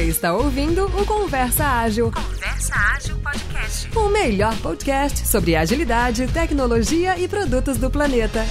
[0.00, 2.10] Você está ouvindo o Conversa Ágil.
[2.10, 3.90] Conversa Ágil Podcast.
[3.94, 8.46] O melhor podcast sobre agilidade, tecnologia e produtos do planeta.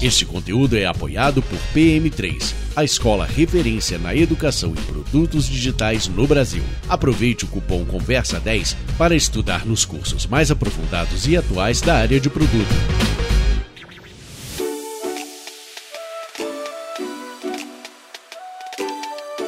[0.00, 6.26] Este conteúdo é apoiado por PM3, a escola referência na educação em produtos digitais no
[6.26, 6.62] Brasil.
[6.88, 12.30] Aproveite o cupom Conversa10 para estudar nos cursos mais aprofundados e atuais da área de
[12.30, 13.29] produto.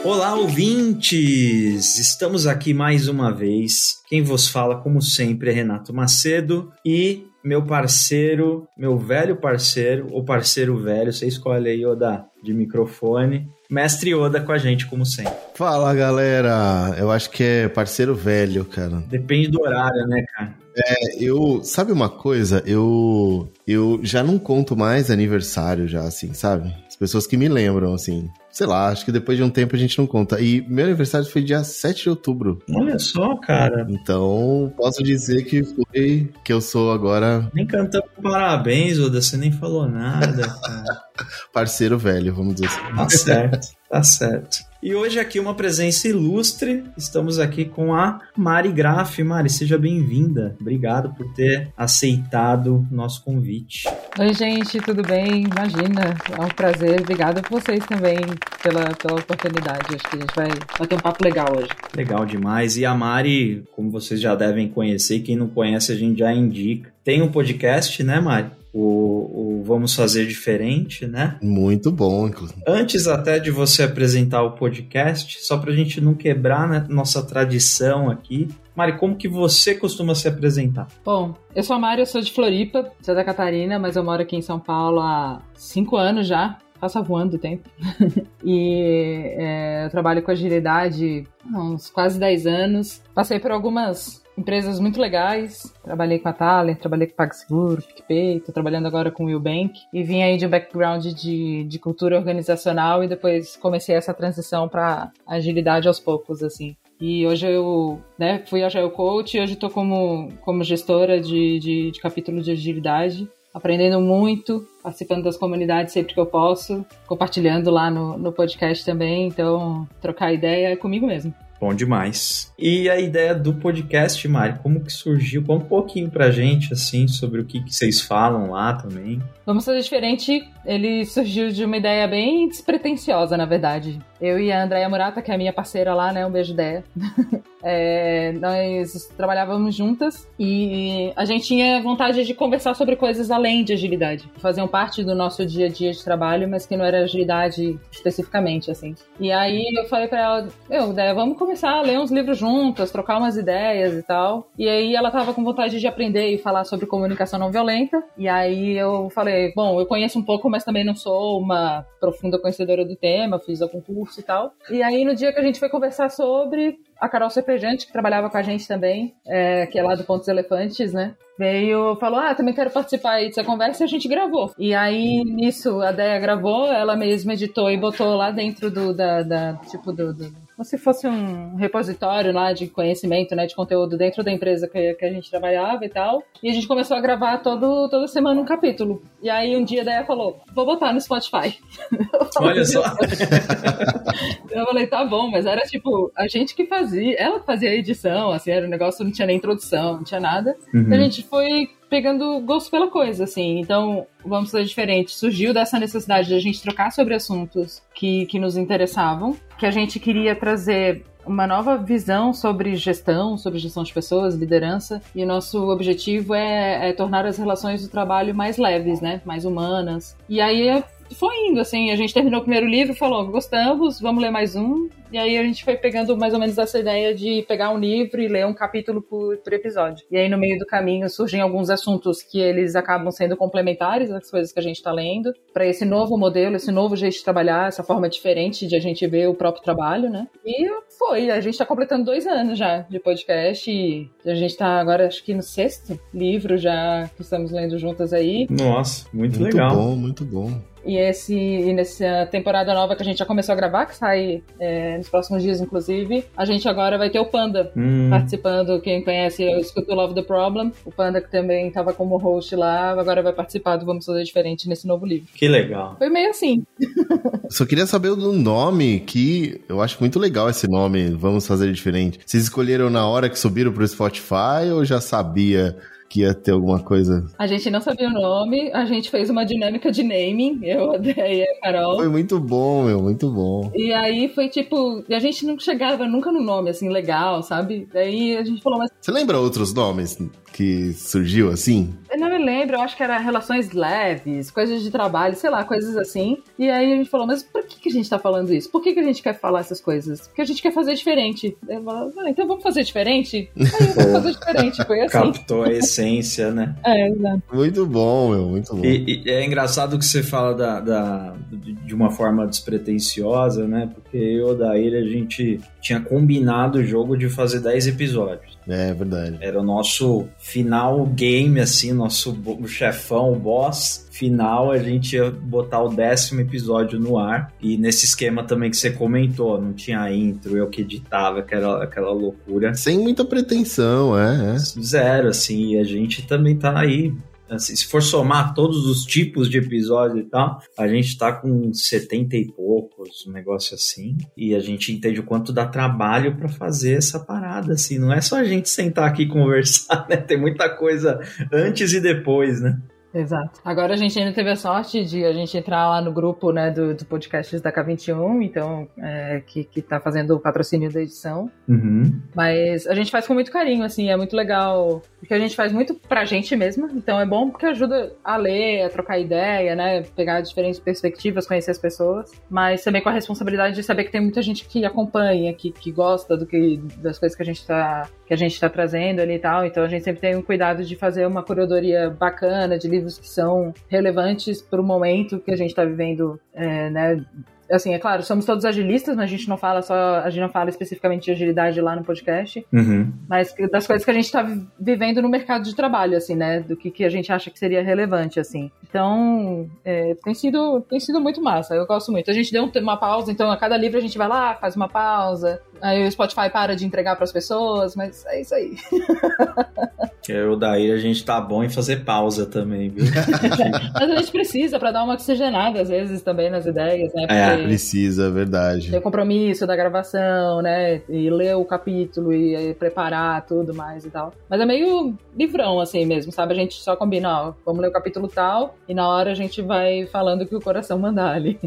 [0.04, 1.96] Olá, ouvintes!
[1.96, 4.00] Estamos aqui mais uma vez.
[4.08, 10.24] Quem vos fala, como sempre, é Renato Macedo e meu parceiro, meu velho parceiro, ou
[10.24, 13.48] parceiro velho, você escolhe aí, Oda, de microfone.
[13.70, 15.32] Mestre Oda com a gente, como sempre.
[15.54, 16.96] Fala, galera!
[16.98, 19.04] Eu acho que é parceiro velho, cara.
[19.08, 20.54] Depende do horário, né, cara?
[20.76, 21.62] É, eu.
[21.62, 22.62] Sabe uma coisa?
[22.66, 23.48] Eu.
[23.66, 26.74] Eu já não conto mais aniversário, já, assim, sabe?
[26.88, 28.28] As pessoas que me lembram, assim.
[28.52, 30.38] Sei lá, acho que depois de um tempo a gente não conta.
[30.38, 32.58] E meu aniversário foi dia 7 de outubro.
[32.68, 33.86] Olha só, cara.
[33.88, 37.50] Então, posso dizer que foi que eu sou agora.
[37.54, 41.02] Nem cantamos parabéns, Oda, você nem falou nada, cara.
[41.50, 42.94] Parceiro velho, vamos dizer assim.
[42.94, 44.71] Tá certo, tá certo.
[44.82, 46.82] E hoje aqui uma presença ilustre.
[46.96, 49.22] Estamos aqui com a Mari Graff.
[49.22, 50.56] Mari, seja bem-vinda.
[50.60, 53.84] Obrigado por ter aceitado nosso convite.
[54.18, 55.44] Oi, gente, tudo bem?
[55.44, 57.00] Imagina, é um prazer.
[57.00, 58.16] Obrigada por vocês também
[58.60, 59.94] pela, pela oportunidade.
[59.94, 61.68] Acho que a gente vai bater um papo legal hoje.
[61.96, 62.76] Legal demais.
[62.76, 66.92] E a Mari, como vocês já devem conhecer, quem não conhece a gente já indica.
[67.04, 68.50] Tem um podcast, né, Mari?
[68.72, 71.36] O, o, Vamos Fazer Diferente, né?
[71.42, 72.62] Muito bom, inclusive.
[72.66, 77.22] Antes até de você apresentar o podcast, só para a gente não quebrar né, nossa
[77.22, 80.88] tradição aqui, Mari, como que você costuma se apresentar?
[81.04, 84.36] Bom, eu sou a Mari, eu sou de Floripa, Santa Catarina, mas eu moro aqui
[84.36, 86.58] em São Paulo há cinco anos já.
[86.80, 87.68] Passa voando o tempo.
[88.42, 93.02] e é, eu trabalho com agilidade há uns quase 10 anos.
[93.14, 95.72] Passei por algumas empresas muito legais.
[95.82, 99.80] Trabalhei com a Thaler, trabalhei com PagSeguro, PicPay, tô trabalhando agora com o Willbank.
[99.92, 104.68] E vim aí de um background de, de cultura organizacional e depois comecei essa transição
[104.68, 106.76] para agilidade aos poucos, assim.
[107.00, 111.90] E hoje eu né, fui Agile Coach e hoje estou como, como gestora de, de,
[111.90, 117.90] de capítulo de agilidade, aprendendo muito, participando das comunidades sempre que eu posso, compartilhando lá
[117.90, 119.26] no, no podcast também.
[119.26, 121.34] Então, trocar ideia é comigo mesmo.
[121.62, 122.52] Bom demais.
[122.58, 125.44] E a ideia do podcast, Mari, como que surgiu?
[125.44, 129.22] Conta um pouquinho pra gente, assim, sobre o que, que vocês falam lá também.
[129.46, 130.42] Vamos fazer diferente.
[130.66, 133.96] Ele surgiu de uma ideia bem despretensiosa, na verdade.
[134.22, 136.24] Eu e a Andréia Murata, que é a minha parceira lá, né?
[136.24, 136.84] Um beijo ideia.
[137.60, 143.72] é, nós trabalhávamos juntas e a gente tinha vontade de conversar sobre coisas além de
[143.72, 144.30] agilidade.
[144.36, 148.70] Faziam parte do nosso dia a dia de trabalho, mas que não era agilidade especificamente,
[148.70, 148.94] assim.
[149.18, 152.92] E aí eu falei pra ela, meu, ideia, vamos começar a ler uns livros juntas,
[152.92, 154.48] trocar umas ideias e tal.
[154.56, 158.00] E aí ela tava com vontade de aprender e falar sobre comunicação não violenta.
[158.16, 162.38] E aí eu falei, bom, eu conheço um pouco, mas também não sou uma profunda
[162.38, 164.52] conhecedora do tema, fiz algum curso e tal.
[164.70, 168.30] E aí, no dia que a gente foi conversar sobre, a Carol Cepejante, que trabalhava
[168.30, 171.16] com a gente também, é, que é lá do Pontos Elefantes, né?
[171.36, 174.52] Veio, falou, ah, também quero participar aí dessa conversa e a gente gravou.
[174.56, 179.22] E aí, nisso, a Deia gravou, ela mesma editou e botou lá dentro do, da,
[179.22, 183.96] da tipo, do, do como se fosse um repositório lá de conhecimento, né, de conteúdo
[183.96, 186.22] dentro da empresa que, que a gente trabalhava e tal.
[186.42, 189.02] E a gente começou a gravar todo, toda semana um capítulo.
[189.22, 191.58] E aí um dia a Deia falou, vou botar no Spotify.
[192.38, 192.82] Olha só.
[194.50, 197.74] eu falei, tá bom, mas era tipo, a gente que fazia, ela que fazia a
[197.74, 200.56] edição, assim, era um negócio, não tinha nem introdução, não tinha nada.
[200.74, 200.92] Uhum.
[200.92, 203.60] A gente foi pegando gosto pela coisa, assim.
[203.60, 205.14] Então, vamos fazer diferente.
[205.14, 209.70] Surgiu dessa necessidade de a gente trocar sobre assuntos que, que nos interessavam, que a
[209.70, 215.26] gente queria trazer uma nova visão sobre gestão, sobre gestão de pessoas, liderança, e o
[215.26, 220.16] nosso objetivo é, é tornar as relações do trabalho mais leves, né, mais humanas.
[220.28, 220.82] E aí
[221.14, 224.88] foi indo, assim, a gente terminou o primeiro livro, falou, gostamos, vamos ler mais um,
[225.12, 228.20] e aí a gente foi pegando mais ou menos essa ideia de pegar um livro
[228.20, 230.06] e ler um capítulo por, por episódio.
[230.10, 234.30] E aí no meio do caminho surgem alguns assuntos que eles acabam sendo complementares às
[234.30, 237.68] coisas que a gente está lendo, para esse novo modelo, esse novo jeito de trabalhar,
[237.68, 240.26] essa forma diferente de a gente ver o próprio trabalho, né?
[240.46, 240.66] E
[240.98, 245.06] foi, a gente está completando dois anos já de podcast e a gente está agora,
[245.06, 248.46] acho que no sexto livro já que estamos lendo juntas aí.
[248.48, 249.76] Nossa, muito, muito legal.
[249.76, 250.71] Muito bom, muito bom.
[250.84, 254.42] E, esse, e nessa temporada nova que a gente já começou a gravar, que sai
[254.58, 258.80] é, nos próximos dias, inclusive, a gente agora vai ter o Panda Hum, participando.
[258.80, 260.72] Quem conhece, eu escuto Love the Problem.
[260.84, 264.68] O Panda, que também estava como host lá, agora vai participar do Vamos Fazer Diferente
[264.68, 265.28] nesse novo livro.
[265.34, 265.96] que legal.
[265.98, 266.64] Foi meio assim.
[267.48, 272.18] Só queria saber do nome, que eu acho muito legal esse nome, Vamos Fazer Diferente.
[272.24, 275.76] Vocês escolheram na hora que subiram pro Spotify ou já sabia
[276.12, 277.26] que ia ter alguma coisa?
[277.38, 280.98] A gente não sabia o nome, a gente fez uma dinâmica de naming, eu, a
[280.98, 281.96] Deia e a Carol.
[281.96, 283.72] Foi muito bom, meu, muito bom.
[283.74, 287.88] E aí foi tipo, a gente não chegava nunca no nome assim legal, sabe?
[287.90, 290.18] Daí a gente falou, mas Você lembra outros nomes
[290.52, 291.94] que surgiu assim?
[292.12, 295.64] eu não me lembro, eu acho que era relações leves, coisas de trabalho, sei lá,
[295.64, 296.36] coisas assim.
[296.58, 298.70] E aí a gente falou, mas por que, que a gente tá falando isso?
[298.70, 300.28] Por que, que a gente quer falar essas coisas?
[300.28, 301.56] Porque a gente quer fazer diferente.
[301.66, 303.50] Eu falava, ah, então vamos fazer diferente?
[303.56, 303.64] Aí
[303.96, 305.12] vamos fazer diferente, foi assim.
[305.12, 306.74] Captou a essência, né?
[306.84, 307.42] É, exato.
[307.52, 308.84] Muito bom, meu, muito bom.
[308.84, 313.90] E, e é engraçado que você fala da, da- de uma forma despretensiosa, né?
[313.94, 318.58] Porque eu da ilha a gente tinha combinado o jogo de fazer 10 episódios.
[318.68, 319.38] É verdade.
[319.40, 322.36] Era o nosso final game, assim, nosso
[322.66, 327.52] chefão, o boss final, a gente ia botar o décimo episódio no ar.
[327.60, 332.12] E nesse esquema também que você comentou, não tinha intro, eu que editava, aquela, aquela
[332.12, 332.74] loucura.
[332.74, 334.58] Sem muita pretensão, é, é.
[334.58, 337.12] Zero, assim, e a gente também tá aí.
[337.56, 341.72] Assim, se for somar todos os tipos de episódio e tal, a gente tá com
[341.72, 344.16] 70 e poucos, um negócio assim.
[344.36, 347.98] E a gente entende o quanto dá trabalho pra fazer essa parada, assim.
[347.98, 350.16] Não é só a gente sentar aqui e conversar, né?
[350.16, 351.20] Tem muita coisa
[351.52, 352.80] antes e depois, né?
[353.14, 353.60] Exato.
[353.64, 356.70] Agora a gente ainda teve a sorte de a gente entrar lá no grupo né,
[356.70, 361.50] do, do podcasts da K21, então, é, que, que tá fazendo o patrocínio da edição.
[361.68, 362.20] Uhum.
[362.34, 365.72] Mas a gente faz com muito carinho, assim, é muito legal, porque a gente faz
[365.72, 370.02] muito pra gente mesma, então é bom porque ajuda a ler, a trocar ideia, né,
[370.16, 374.20] pegar diferentes perspectivas, conhecer as pessoas, mas também com a responsabilidade de saber que tem
[374.20, 378.08] muita gente que acompanha, que, que gosta do que, das coisas que a gente tá
[378.26, 380.84] que a gente tá trazendo ali e tal, então a gente sempre tem um cuidado
[380.84, 385.74] de fazer uma curadoria bacana de livros que são relevantes pro momento que a gente
[385.74, 387.24] tá vivendo, é, né,
[387.70, 390.50] assim, é claro, somos todos agilistas, mas a gente não fala só, a gente não
[390.50, 393.10] fala especificamente de agilidade lá no podcast, Uhum.
[393.26, 394.46] mas das coisas que a gente está
[394.78, 396.60] vivendo no mercado de trabalho, assim, né?
[396.60, 398.70] Do que, que a gente acha que seria relevante, assim.
[398.86, 401.74] Então, é, tem sido tem sido muito massa.
[401.74, 402.30] Eu gosto muito.
[402.30, 404.76] A gente deu um- uma pausa, então a cada livro a gente vai lá, faz
[404.76, 405.62] uma pausa.
[405.82, 408.76] Aí o Spotify para de entregar para as pessoas, mas é isso aí.
[410.28, 413.04] Eu daí a gente tá bom em fazer pausa também, viu?
[413.92, 417.26] Mas a gente precisa para dar uma oxigenada às vezes também nas ideias, né?
[417.28, 418.90] É, Porque Precisa, é verdade.
[418.90, 421.02] tem o compromisso da gravação, né?
[421.08, 424.32] E ler o capítulo e preparar tudo mais e tal.
[424.48, 426.52] Mas é meio livrão, assim mesmo, sabe?
[426.52, 429.60] A gente só combina, ó, vamos ler o capítulo tal, e na hora a gente
[429.60, 431.58] vai falando o que o coração mandar ali.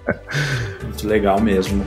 [0.82, 1.84] Muito legal mesmo.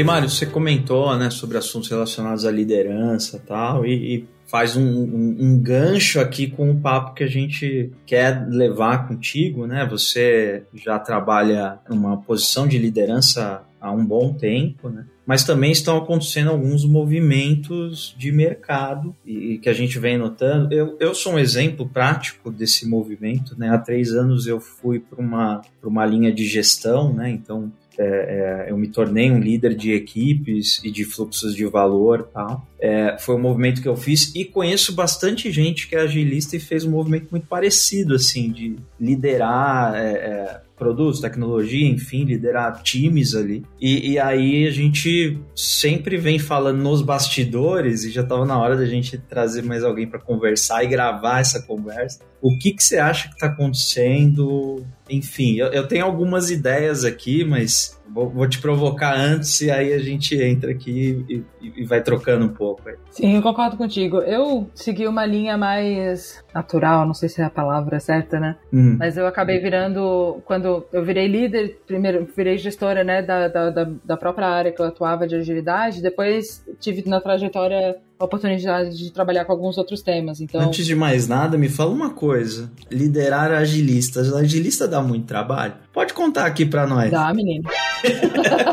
[0.00, 4.82] E Mário, você comentou né, sobre assuntos relacionados à liderança tal, e, e faz um,
[4.82, 9.86] um- um gancho aqui com o papo que a gente quer levar contigo, né?
[9.90, 15.04] Você já trabalha numa posição de liderança há um bom tempo, né?
[15.26, 20.72] Mas também estão acontecendo alguns movimentos de mercado e, e que a gente vem notando.
[20.72, 23.68] Eu, eu sou um exemplo prático desse movimento, né?
[23.68, 27.30] Há três anos eu fui para uma, uma linha de gestão, né?
[27.30, 27.70] Então
[28.02, 32.66] é, é, eu me tornei um líder de equipes e de fluxos de valor tal.
[32.80, 36.60] É, foi um movimento que eu fiz e conheço bastante gente que é agilista e
[36.60, 43.34] fez um movimento muito parecido, assim, de liderar é, é, produtos, tecnologia, enfim, liderar times
[43.34, 43.62] ali.
[43.78, 48.76] E, e aí a gente sempre vem falando nos bastidores e já estava na hora
[48.76, 52.20] da gente trazer mais alguém para conversar e gravar essa conversa.
[52.40, 54.82] O que, que você acha que está acontecendo?
[55.08, 59.92] Enfim, eu, eu tenho algumas ideias aqui, mas vou, vou te provocar antes e aí
[59.92, 62.88] a gente entra aqui e, e- e vai trocando um pouco.
[62.88, 62.96] aí.
[63.10, 64.18] Sim, eu concordo contigo.
[64.18, 68.56] Eu segui uma linha mais natural, não sei se é a palavra certa, né?
[68.72, 68.96] Hum.
[68.98, 74.16] Mas eu acabei virando, quando eu virei líder, primeiro virei gestora, né, da, da- da
[74.16, 79.44] própria área que eu atuava de agilidade, depois tive na trajetória a oportunidade de trabalhar
[79.46, 80.60] com alguns outros temas, então...
[80.60, 84.32] Antes de mais nada, me fala uma coisa: liderar agilistas.
[84.32, 85.74] Agilista dá muito trabalho.
[85.92, 87.10] Pode contar aqui para nós.
[87.10, 87.64] Dá, menino.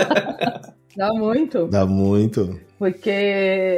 [0.98, 2.60] Dá muito, Dá muito.
[2.80, 3.12] porque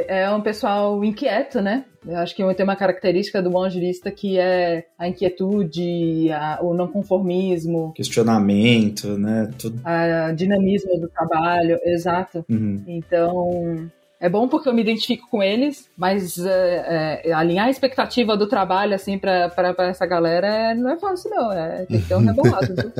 [0.08, 1.84] é um pessoal inquieto, né?
[2.06, 6.72] Eu acho que tem uma característica do bom agilista que é a inquietude, a- o
[6.72, 9.50] não conformismo, Questionamento, né?
[9.58, 9.78] Tudo.
[9.84, 12.42] a dinamismo do trabalho, exato.
[12.48, 12.82] Uhum.
[12.86, 18.36] Então, é bom porque eu me identifico com eles, mas é, é, alinhar a expectativa
[18.36, 21.50] do trabalho, assim, pra, pra, pra essa galera é, não é fácil, não.
[21.50, 22.92] É, tem que ter um rebolado.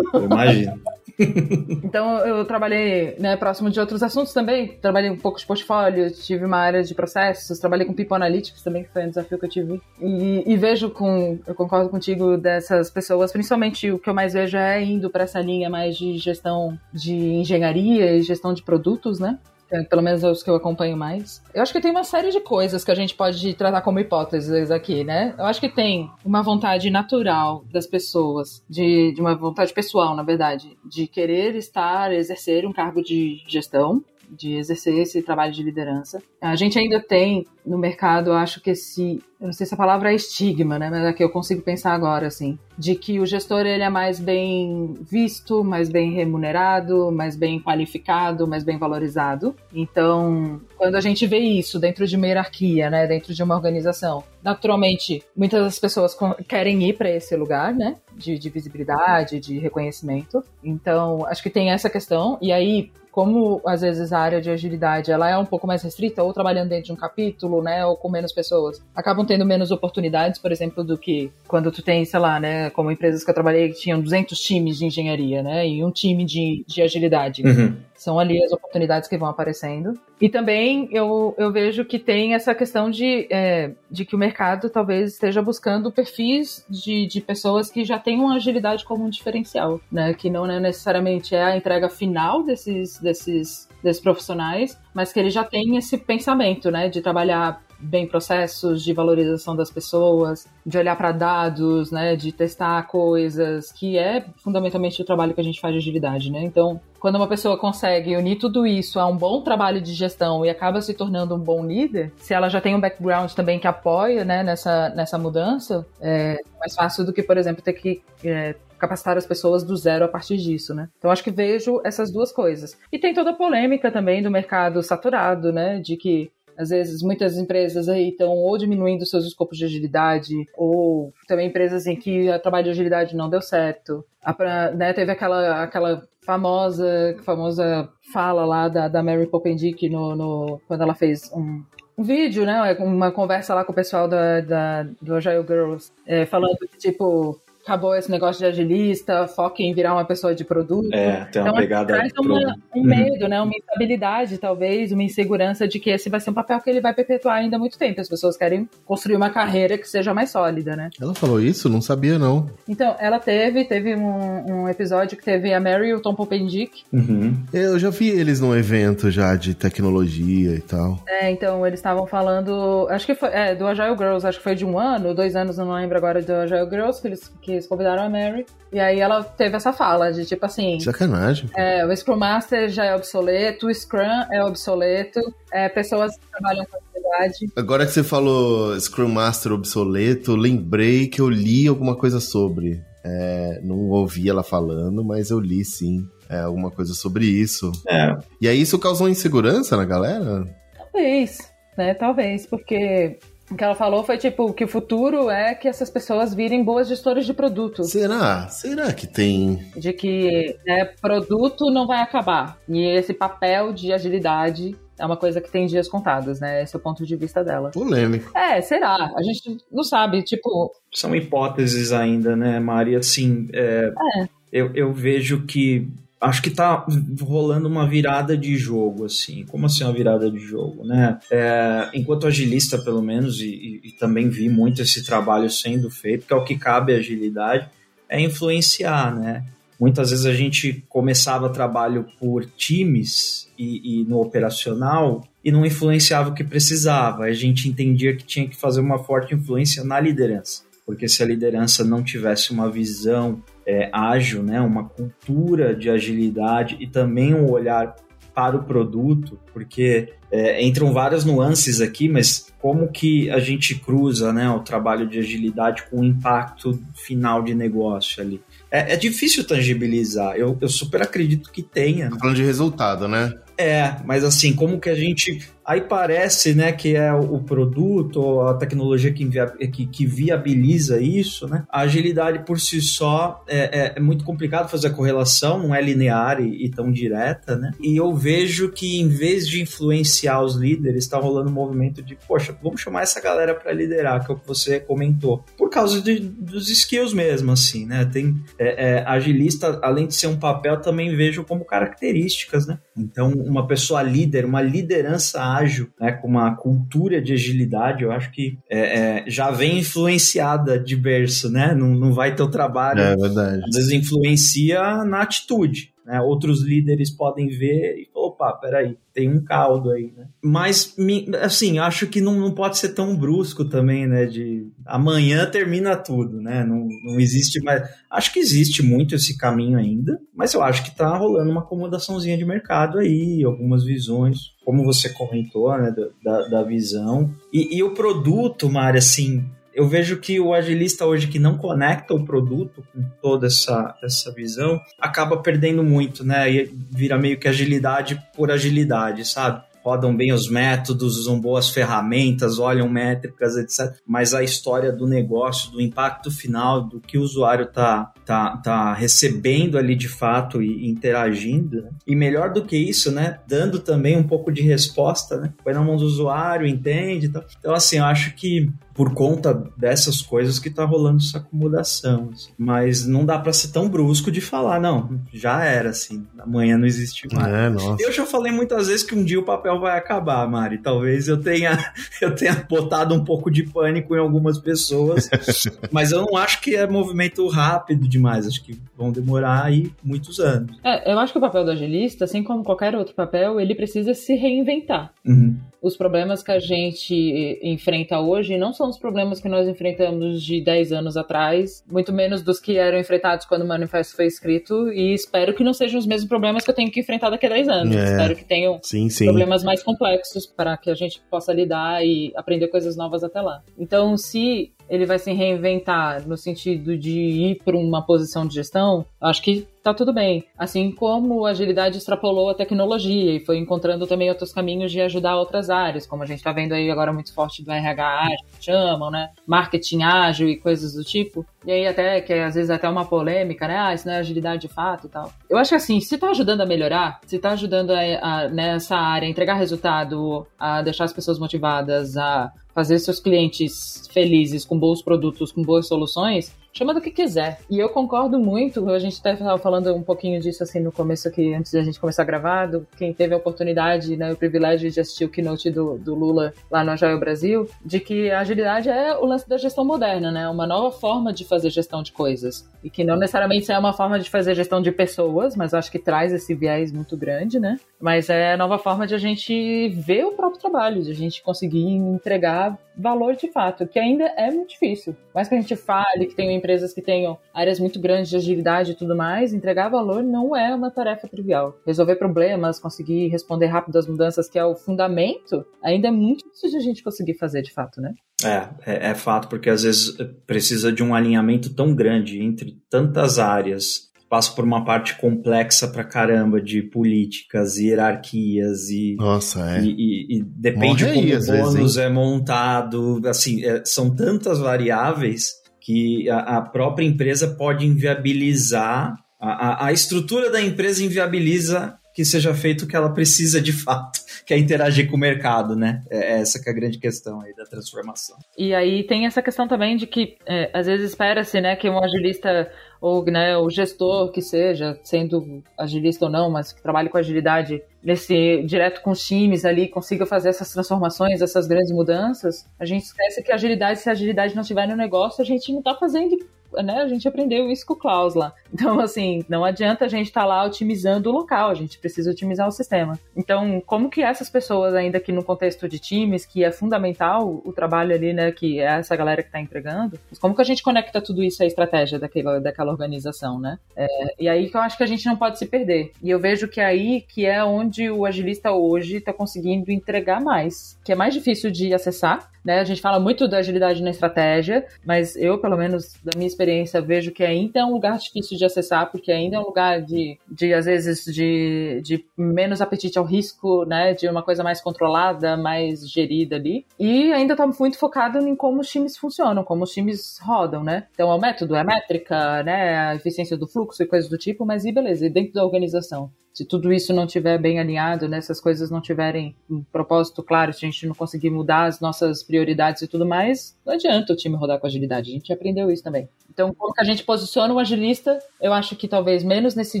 [0.14, 0.80] Eu imagino.
[1.84, 4.78] então, eu trabalhei né, próximo de outros assuntos também.
[4.80, 8.84] Trabalhei um pouco de portfólio, tive uma área de processos, trabalhei com People Analytics também,
[8.84, 9.82] que foi um desafio que eu tive.
[10.00, 14.56] E, e vejo com, eu concordo contigo dessas pessoas, principalmente o que eu mais vejo
[14.56, 19.38] é indo para essa linha mais de gestão de engenharia e gestão de produtos, né?
[19.70, 21.42] É, pelo menos os que eu acompanho mais.
[21.52, 24.70] Eu acho que tem uma série de coisas que a gente pode tratar como hipóteses
[24.70, 25.34] aqui, né?
[25.38, 30.22] Eu acho que tem uma vontade natural das pessoas, de, de uma vontade pessoal, na
[30.22, 36.22] verdade, de querer estar, exercer um cargo de gestão de exercer esse trabalho de liderança.
[36.40, 40.10] A gente ainda tem no mercado, acho que esse, eu não sei se a palavra
[40.10, 43.66] é estigma, né, mas é que eu consigo pensar agora, assim, de que o gestor
[43.66, 49.54] ele é mais bem visto, mais bem remunerado, mais bem qualificado, mais bem valorizado.
[49.72, 54.24] Então, quando a gente vê isso dentro de uma hierarquia, né, dentro de uma organização,
[54.42, 56.16] naturalmente, muitas das pessoas
[56.48, 60.42] querem ir para esse lugar, né, de, de visibilidade, de reconhecimento.
[60.64, 62.38] Então, acho que tem essa questão.
[62.40, 66.22] E aí, como às vezes a área de agilidade ela é um pouco mais restrita,
[66.22, 70.40] ou trabalhando dentro de um capítulo, né, ou com menos pessoas, acabam tendo menos oportunidades,
[70.40, 73.70] por exemplo, do que quando tu tem, sei lá, né, como empresas que eu trabalhei
[73.70, 77.42] que tinham 200 times de engenharia, né, e um time de, de agilidade.
[77.42, 77.74] Uhum.
[77.98, 79.98] São ali as oportunidades que vão aparecendo.
[80.20, 84.70] E também eu, eu vejo que tem essa questão de, é, de que o mercado
[84.70, 90.14] talvez esteja buscando perfis de, de pessoas que já tenham agilidade como um diferencial, né?
[90.14, 95.30] Que não é necessariamente é a entrega final desses, desses, desses profissionais, mas que ele
[95.30, 96.88] já tem esse pensamento, né?
[96.88, 102.86] De trabalhar bem processos de valorização das pessoas, de olhar para dados, né, de testar
[102.86, 106.42] coisas, que é fundamentalmente o trabalho que a gente faz de agilidade, né?
[106.42, 110.50] Então, quando uma pessoa consegue unir tudo isso a um bom trabalho de gestão e
[110.50, 114.24] acaba se tornando um bom líder, se ela já tem um background também que apoia,
[114.24, 119.16] né, nessa, nessa mudança, é mais fácil do que, por exemplo, ter que é, capacitar
[119.16, 120.88] as pessoas do zero a partir disso, né?
[120.98, 122.78] Então acho que vejo essas duas coisas.
[122.92, 125.80] E tem toda a polêmica também do mercado saturado, né?
[125.80, 131.14] De que às vezes, muitas empresas aí estão ou diminuindo seus escopos de agilidade, ou
[131.28, 134.04] também empresas em que o trabalho de agilidade não deu certo.
[134.20, 134.34] A,
[134.74, 140.82] né, teve aquela, aquela famosa, famosa fala lá da, da Mary Popendick no, no, quando
[140.82, 141.62] ela fez um,
[141.96, 142.76] um vídeo, né?
[142.80, 147.40] Uma conversa lá com o pessoal da, da do Agile Girls, é, falando que, tipo,
[147.68, 150.88] acabou esse negócio de agilista, foca em virar uma pessoa de produto.
[150.92, 151.94] É, tem uma então, pegada.
[151.94, 152.84] Traz uma, um uhum.
[152.84, 153.40] medo, né?
[153.42, 156.94] Uma instabilidade, talvez, uma insegurança de que esse vai ser um papel que ele vai
[156.94, 158.00] perpetuar ainda há muito tempo.
[158.00, 160.88] As pessoas querem construir uma carreira que seja mais sólida, né?
[161.00, 161.68] Ela falou isso?
[161.68, 162.48] Não sabia, não.
[162.66, 166.84] Então, ela teve, teve um, um episódio que teve a Mary e o Tom Popendick.
[166.90, 167.36] Uhum.
[167.52, 170.98] Eu já vi eles num evento já de tecnologia e tal.
[171.06, 174.54] É, então, eles estavam falando, acho que foi, é, do Agile Girls, acho que foi
[174.54, 177.66] de um ano, dois anos, não lembro agora, do Agile Girls, que eles, que eles
[177.66, 178.46] convidaram a Mary.
[178.72, 180.80] E aí ela teve essa fala de tipo assim.
[180.80, 181.50] Sacanagem.
[181.56, 185.20] É, o Scrum Master já é obsoleto, o Scrum é obsoleto,
[185.52, 187.52] é, pessoas que trabalham com agilidade.
[187.56, 192.82] Agora que você falou Scrum Master obsoleto, lembrei que eu li alguma coisa sobre.
[193.04, 196.06] É, não ouvi ela falando, mas eu li sim.
[196.28, 197.72] É, alguma coisa sobre isso.
[197.88, 198.14] É.
[198.40, 200.44] E aí isso causou insegurança na galera?
[200.76, 201.38] Talvez,
[201.76, 201.94] né?
[201.94, 203.18] Talvez, porque
[203.50, 206.88] o que ela falou foi tipo que o futuro é que essas pessoas virem boas
[206.88, 207.84] gestoras de produto.
[207.84, 208.48] Será?
[208.48, 209.56] Será que tem?
[209.76, 212.58] De que né, produto não vai acabar.
[212.68, 216.62] E esse papel de agilidade é uma coisa que tem dias contados, né?
[216.62, 217.70] Esse é o ponto de vista dela.
[217.70, 218.36] Polêmico.
[218.36, 219.12] É, será?
[219.16, 220.72] A gente não sabe, tipo.
[220.92, 222.96] São hipóteses ainda, né, Mari?
[222.96, 224.28] Assim, é, é.
[224.52, 225.88] Eu, eu vejo que
[226.20, 226.86] acho que tá
[227.20, 229.44] rolando uma virada de jogo, assim.
[229.48, 231.18] Como assim uma virada de jogo, né?
[231.30, 236.26] É, enquanto agilista, pelo menos, e, e, e, também vi muito esse trabalho sendo feito,
[236.26, 237.68] que é o que cabe à agilidade,
[238.08, 239.44] é influenciar, né?
[239.78, 246.30] Muitas vezes a gente começava trabalho por times e, e no operacional e não influenciava
[246.30, 247.24] o que precisava.
[247.24, 251.26] A gente entendia que tinha que fazer uma forte influência na liderança porque se a
[251.26, 257.50] liderança não tivesse uma visão é, ágil, né, uma cultura de agilidade e também um
[257.50, 257.94] olhar
[258.34, 264.32] para o produto, porque é, entram várias nuances aqui, mas como que a gente cruza
[264.32, 268.40] né, o trabalho de agilidade com o impacto final de negócio ali?
[268.70, 272.08] É, é difícil tangibilizar, eu, eu super acredito que tenha.
[272.08, 273.34] Tá falando de resultado, né?
[273.58, 278.48] É, mas assim, como que a gente aí parece, né, que é o produto ou
[278.48, 279.28] a tecnologia que,
[279.68, 281.64] que, que, viabiliza isso, né?
[281.68, 285.82] A agilidade por si só é, é, é muito complicado fazer a correlação, não é
[285.82, 287.72] linear e, e, tão direta, né?
[287.82, 292.16] E eu vejo que em vez de influenciar os líderes, está rolando um movimento de,
[292.26, 296.00] poxa, vamos chamar essa galera para liderar, que é o que você comentou, por causa
[296.00, 298.06] de, dos skills mesmo, assim, né?
[298.06, 302.78] Tem é, é, agilista, além de ser um papel, também vejo como características, né?
[302.96, 305.57] Então, uma pessoa líder, uma liderança ágil,
[306.00, 310.96] né, com uma cultura de agilidade, eu acho que é, é, já vem influenciada de
[310.96, 311.74] berço, né?
[311.74, 313.00] Não, não vai ter o trabalho.
[313.00, 313.62] É verdade.
[313.64, 315.92] Às vezes influencia na atitude.
[316.08, 316.18] Né?
[316.22, 320.26] Outros líderes podem ver e opa, peraí, tem um caldo aí, né?
[320.42, 320.96] Mas,
[321.42, 324.24] assim, acho que não, não pode ser tão brusco também, né?
[324.24, 326.64] De amanhã termina tudo, né?
[326.64, 327.86] Não, não existe mais.
[328.10, 332.38] Acho que existe muito esse caminho ainda, mas eu acho que tá rolando uma acomodaçãozinha
[332.38, 335.94] de mercado aí, algumas visões, como você comentou, né?
[336.24, 337.30] Da, da, visão.
[337.52, 339.44] E, e o produto, Mari, assim,
[339.78, 344.32] eu vejo que o agilista hoje que não conecta o produto com toda essa, essa
[344.32, 346.52] visão acaba perdendo muito, né?
[346.52, 349.62] E vira meio que agilidade por agilidade, sabe?
[349.88, 353.96] rodam bem os métodos, usam boas ferramentas, olham métricas, etc.
[354.06, 358.92] Mas a história do negócio, do impacto final, do que o usuário está tá, tá
[358.92, 361.82] recebendo ali de fato e interagindo.
[361.82, 361.90] Né?
[362.06, 363.38] E melhor do que isso, né?
[363.46, 365.52] Dando também um pouco de resposta, né?
[365.64, 367.28] Põe na mão do usuário, entende.
[367.28, 372.30] Então, então assim, eu acho que por conta dessas coisas que tá rolando essa acomodação.
[372.32, 372.50] Assim.
[372.58, 376.84] Mas não dá para ser tão brusco de falar, não, já era, assim, amanhã não
[376.84, 377.46] existe mais.
[377.46, 378.02] É, nossa.
[378.02, 380.78] Eu já falei muitas vezes que um dia o papel vai acabar, Mari.
[380.78, 381.78] Talvez eu tenha,
[382.20, 385.30] eu tenha botado um pouco de pânico em algumas pessoas,
[385.92, 388.48] mas eu não acho que é movimento rápido demais.
[388.48, 390.76] Acho que vão demorar aí muitos anos.
[390.82, 394.12] É, eu acho que o papel do agilista, assim como qualquer outro papel, ele precisa
[394.12, 395.12] se reinventar.
[395.24, 400.42] Uhum os problemas que a gente enfrenta hoje não são os problemas que nós enfrentamos
[400.42, 404.92] de 10 anos atrás, muito menos dos que eram enfrentados quando o manifesto foi escrito,
[404.92, 407.50] e espero que não sejam os mesmos problemas que eu tenho que enfrentar daqui a
[407.50, 407.96] 10 anos.
[407.96, 408.04] É.
[408.04, 409.26] Espero que tenham sim, sim.
[409.26, 413.62] problemas mais complexos para que a gente possa lidar e aprender coisas novas até lá.
[413.78, 419.04] Então, se ele vai se reinventar no sentido de ir para uma posição de gestão,
[419.20, 420.44] acho que tá tudo bem.
[420.56, 425.36] Assim como a agilidade extrapolou a tecnologia e foi encontrando também outros caminhos de ajudar
[425.36, 429.10] outras áreas, como a gente está vendo aí agora muito forte do RH ágil, chamam,
[429.10, 429.30] né?
[429.46, 431.44] Marketing ágil e coisas do tipo.
[431.64, 433.78] E aí até, que é, às vezes até uma polêmica, né?
[433.78, 435.32] Ah, isso não é agilidade de fato e tal.
[435.48, 438.96] Eu acho que assim, se tá ajudando a melhorar, se tá ajudando a, a, nessa
[438.96, 444.78] área a entregar resultado, a deixar as pessoas motivadas, a fazer seus clientes felizes com
[444.78, 447.58] bons produtos, com boas soluções, chama do que quiser.
[447.70, 451.54] E eu concordo muito, a gente estava falando um pouquinho disso assim no começo aqui,
[451.54, 455.28] antes da gente começar a quem teve a oportunidade, né, o privilégio de assistir o
[455.28, 459.48] keynote do, do Lula lá no Agile Brasil, de que a agilidade é o lance
[459.48, 462.68] da gestão moderna, né, uma nova forma de fazer gestão de coisas.
[462.82, 465.98] E que não necessariamente é uma forma de fazer gestão de pessoas, mas acho que
[465.98, 470.24] traz esse viés muito grande, né, mas é a nova forma de a gente ver
[470.24, 474.70] o próprio trabalho, de a gente conseguir entregar valor de fato, que ainda é muito
[474.70, 475.16] difícil.
[475.32, 478.92] Mais que a gente fale que tem empresas que tenham áreas muito grandes de agilidade
[478.92, 481.78] e tudo mais, entregar valor não é uma tarefa trivial.
[481.86, 486.70] Resolver problemas, conseguir responder rápido às mudanças, que é o fundamento, ainda é muito difícil
[486.70, 488.14] de a gente conseguir fazer de fato, né?
[488.44, 490.16] É, é, é fato, porque às vezes
[490.46, 496.04] precisa de um alinhamento tão grande entre tantas áreas passa por uma parte complexa pra
[496.04, 499.16] caramba de políticas e hierarquias e.
[499.18, 499.82] Nossa, é.
[499.82, 503.20] E, e, e depende Morre como aí, o bônus vezes, é montado.
[503.26, 505.54] Assim, é, são tantas variáveis
[505.88, 509.18] que a, a, própria empresa pode inviabilizar.
[509.40, 513.72] A, a, a estrutura da empresa inviabiliza que seja feito o que ela precisa de
[513.72, 516.02] fato, que é interagir com o mercado, né?
[516.10, 518.36] É essa que é a grande questão aí da transformação.
[518.58, 522.02] E aí tem essa questão também de que é, às vezes espera-se, né, que um
[522.02, 522.68] agilista
[523.00, 527.80] ou né, o gestor que seja, sendo agilista ou não, mas que trabalhe com agilidade,
[528.02, 533.04] nesse direto com os times ali, consiga fazer essas transformações, essas grandes mudanças, a gente
[533.04, 536.36] esquece que agilidade, se a agilidade não estiver no negócio, a gente não está fazendo
[536.82, 538.52] né, a gente aprendeu isso com o Klaus lá.
[538.72, 542.30] Então, assim, não adianta a gente estar tá lá otimizando o local, a gente precisa
[542.30, 543.18] otimizar o sistema.
[543.36, 547.72] Então, como que essas pessoas, ainda que no contexto de times, que é fundamental o
[547.72, 551.20] trabalho ali, né, que é essa galera que está entregando, como que a gente conecta
[551.20, 553.78] tudo isso à estratégia daquela, daquela organização, né?
[553.96, 554.06] É,
[554.38, 556.12] e aí que eu acho que a gente não pode se perder.
[556.22, 560.40] E eu vejo que é aí que é onde o agilista hoje está conseguindo entregar
[560.40, 562.80] mais, que é mais difícil de acessar, né?
[562.80, 567.00] A gente fala muito da agilidade na estratégia, mas eu, pelo menos, da minha experiência,
[567.00, 570.38] vejo que ainda é um lugar difícil de acessar, porque ainda é um lugar de,
[570.46, 574.12] de às vezes, de, de menos apetite ao risco, né?
[574.12, 576.84] De uma coisa mais controlada, mais gerida ali.
[576.98, 581.06] E ainda está muito focado em como os times funcionam, como os times rodam, né?
[581.14, 582.98] Então, é o método, é a métrica, né?
[582.98, 586.30] A eficiência do fluxo e coisas do tipo, mas e beleza, e dentro da organização?
[586.58, 590.42] Se tudo isso não estiver bem alinhado, né, se as coisas não tiverem um propósito
[590.42, 594.32] claro, se a gente não conseguir mudar as nossas prioridades e tudo mais, não adianta
[594.32, 595.30] o time rodar com agilidade.
[595.30, 596.28] A gente aprendeu isso também.
[596.50, 598.36] Então, como que a gente posiciona o agilista?
[598.60, 600.00] Eu acho que talvez menos nesse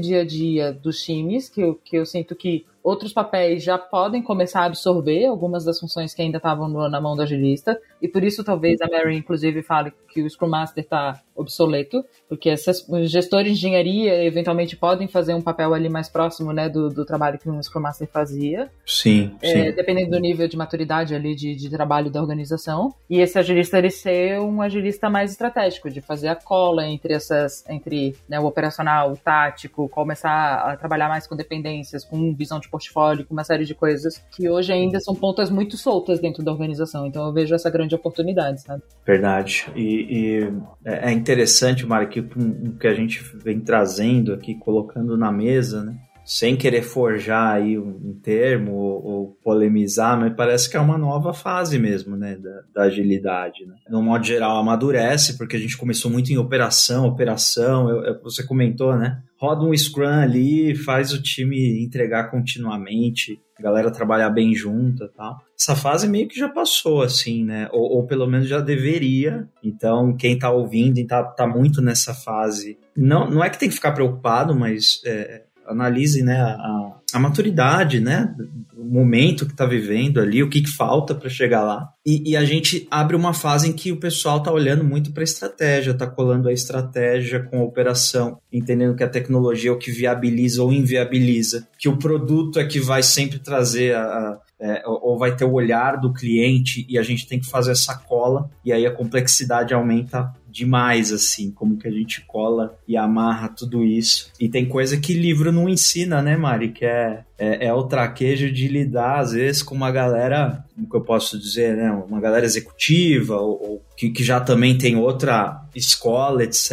[0.00, 4.22] dia a dia dos times, que eu, que eu sinto que outros papéis já podem
[4.22, 8.22] começar a absorver algumas das funções que ainda estavam na mão do agilista, e por
[8.22, 13.52] isso talvez a Mary, inclusive, fale que o Scrum Master está obsoleto, porque esses gestores
[13.52, 17.48] de engenharia eventualmente podem fazer um papel ali mais próximo né, do, do trabalho que
[17.48, 18.70] um Scrum Master fazia.
[18.84, 19.72] Sim, é, sim.
[19.72, 22.94] Dependendo do nível de maturidade ali de, de trabalho da organização.
[23.08, 27.64] E esse agilista ele ser um agilista mais estratégico, de fazer a cola entre essas,
[27.68, 32.67] entre né, o operacional, o tático, começar a trabalhar mais com dependências, com visão de
[32.68, 36.52] portfólio, com uma série de coisas que hoje ainda são pontas muito soltas dentro da
[36.52, 37.06] organização.
[37.06, 38.82] Então eu vejo essa grande oportunidade, sabe?
[39.06, 39.66] Verdade.
[39.74, 40.52] E, e
[40.84, 45.84] é, é interessante, Mari, que o que a gente vem trazendo aqui, colocando na mesa,
[45.84, 45.96] né?
[46.28, 51.32] Sem querer forjar aí um termo ou, ou, polemizar, mas parece que é uma nova
[51.32, 53.74] fase mesmo, né, da, da, agilidade, né?
[53.88, 58.46] No modo geral, amadurece, porque a gente começou muito em operação, operação, eu, eu, você
[58.46, 59.22] comentou, né?
[59.40, 65.38] Roda um Scrum ali, faz o time entregar continuamente, a galera trabalhar bem junta tal.
[65.58, 67.68] Essa fase meio que já passou, assim, né?
[67.72, 69.48] Ou, ou pelo menos já deveria.
[69.64, 73.68] Então, quem tá ouvindo e tá, tá muito nessa fase, não, não é que tem
[73.68, 75.00] que ficar preocupado, mas...
[75.06, 78.34] É, analise né, a, a maturidade, né,
[78.76, 81.88] o momento que está vivendo ali, o que, que falta para chegar lá.
[82.06, 85.22] E, e, a gente abre uma fase em que o pessoal está olhando muito para
[85.22, 89.78] a estratégia, está colando a estratégia com a operação, entendendo que a tecnologia é o
[89.78, 94.82] que viabiliza ou inviabiliza, que o produto é que vai sempre trazer a, a é,
[94.86, 98.50] ou vai ter o olhar do cliente e a gente tem que fazer essa cola
[98.64, 103.84] e aí a complexidade aumenta demais, assim, como que a gente cola e amarra tudo
[103.84, 104.30] isso.
[104.40, 106.70] E tem coisa que livro não ensina, né, Mari?
[106.70, 110.96] Que é, é, é o traquejo de lidar, às vezes, com uma galera, como que
[110.96, 111.90] eu posso dizer, né?
[111.90, 116.72] Uma galera executiva, ou, ou que, que já também tem outra escola, etc,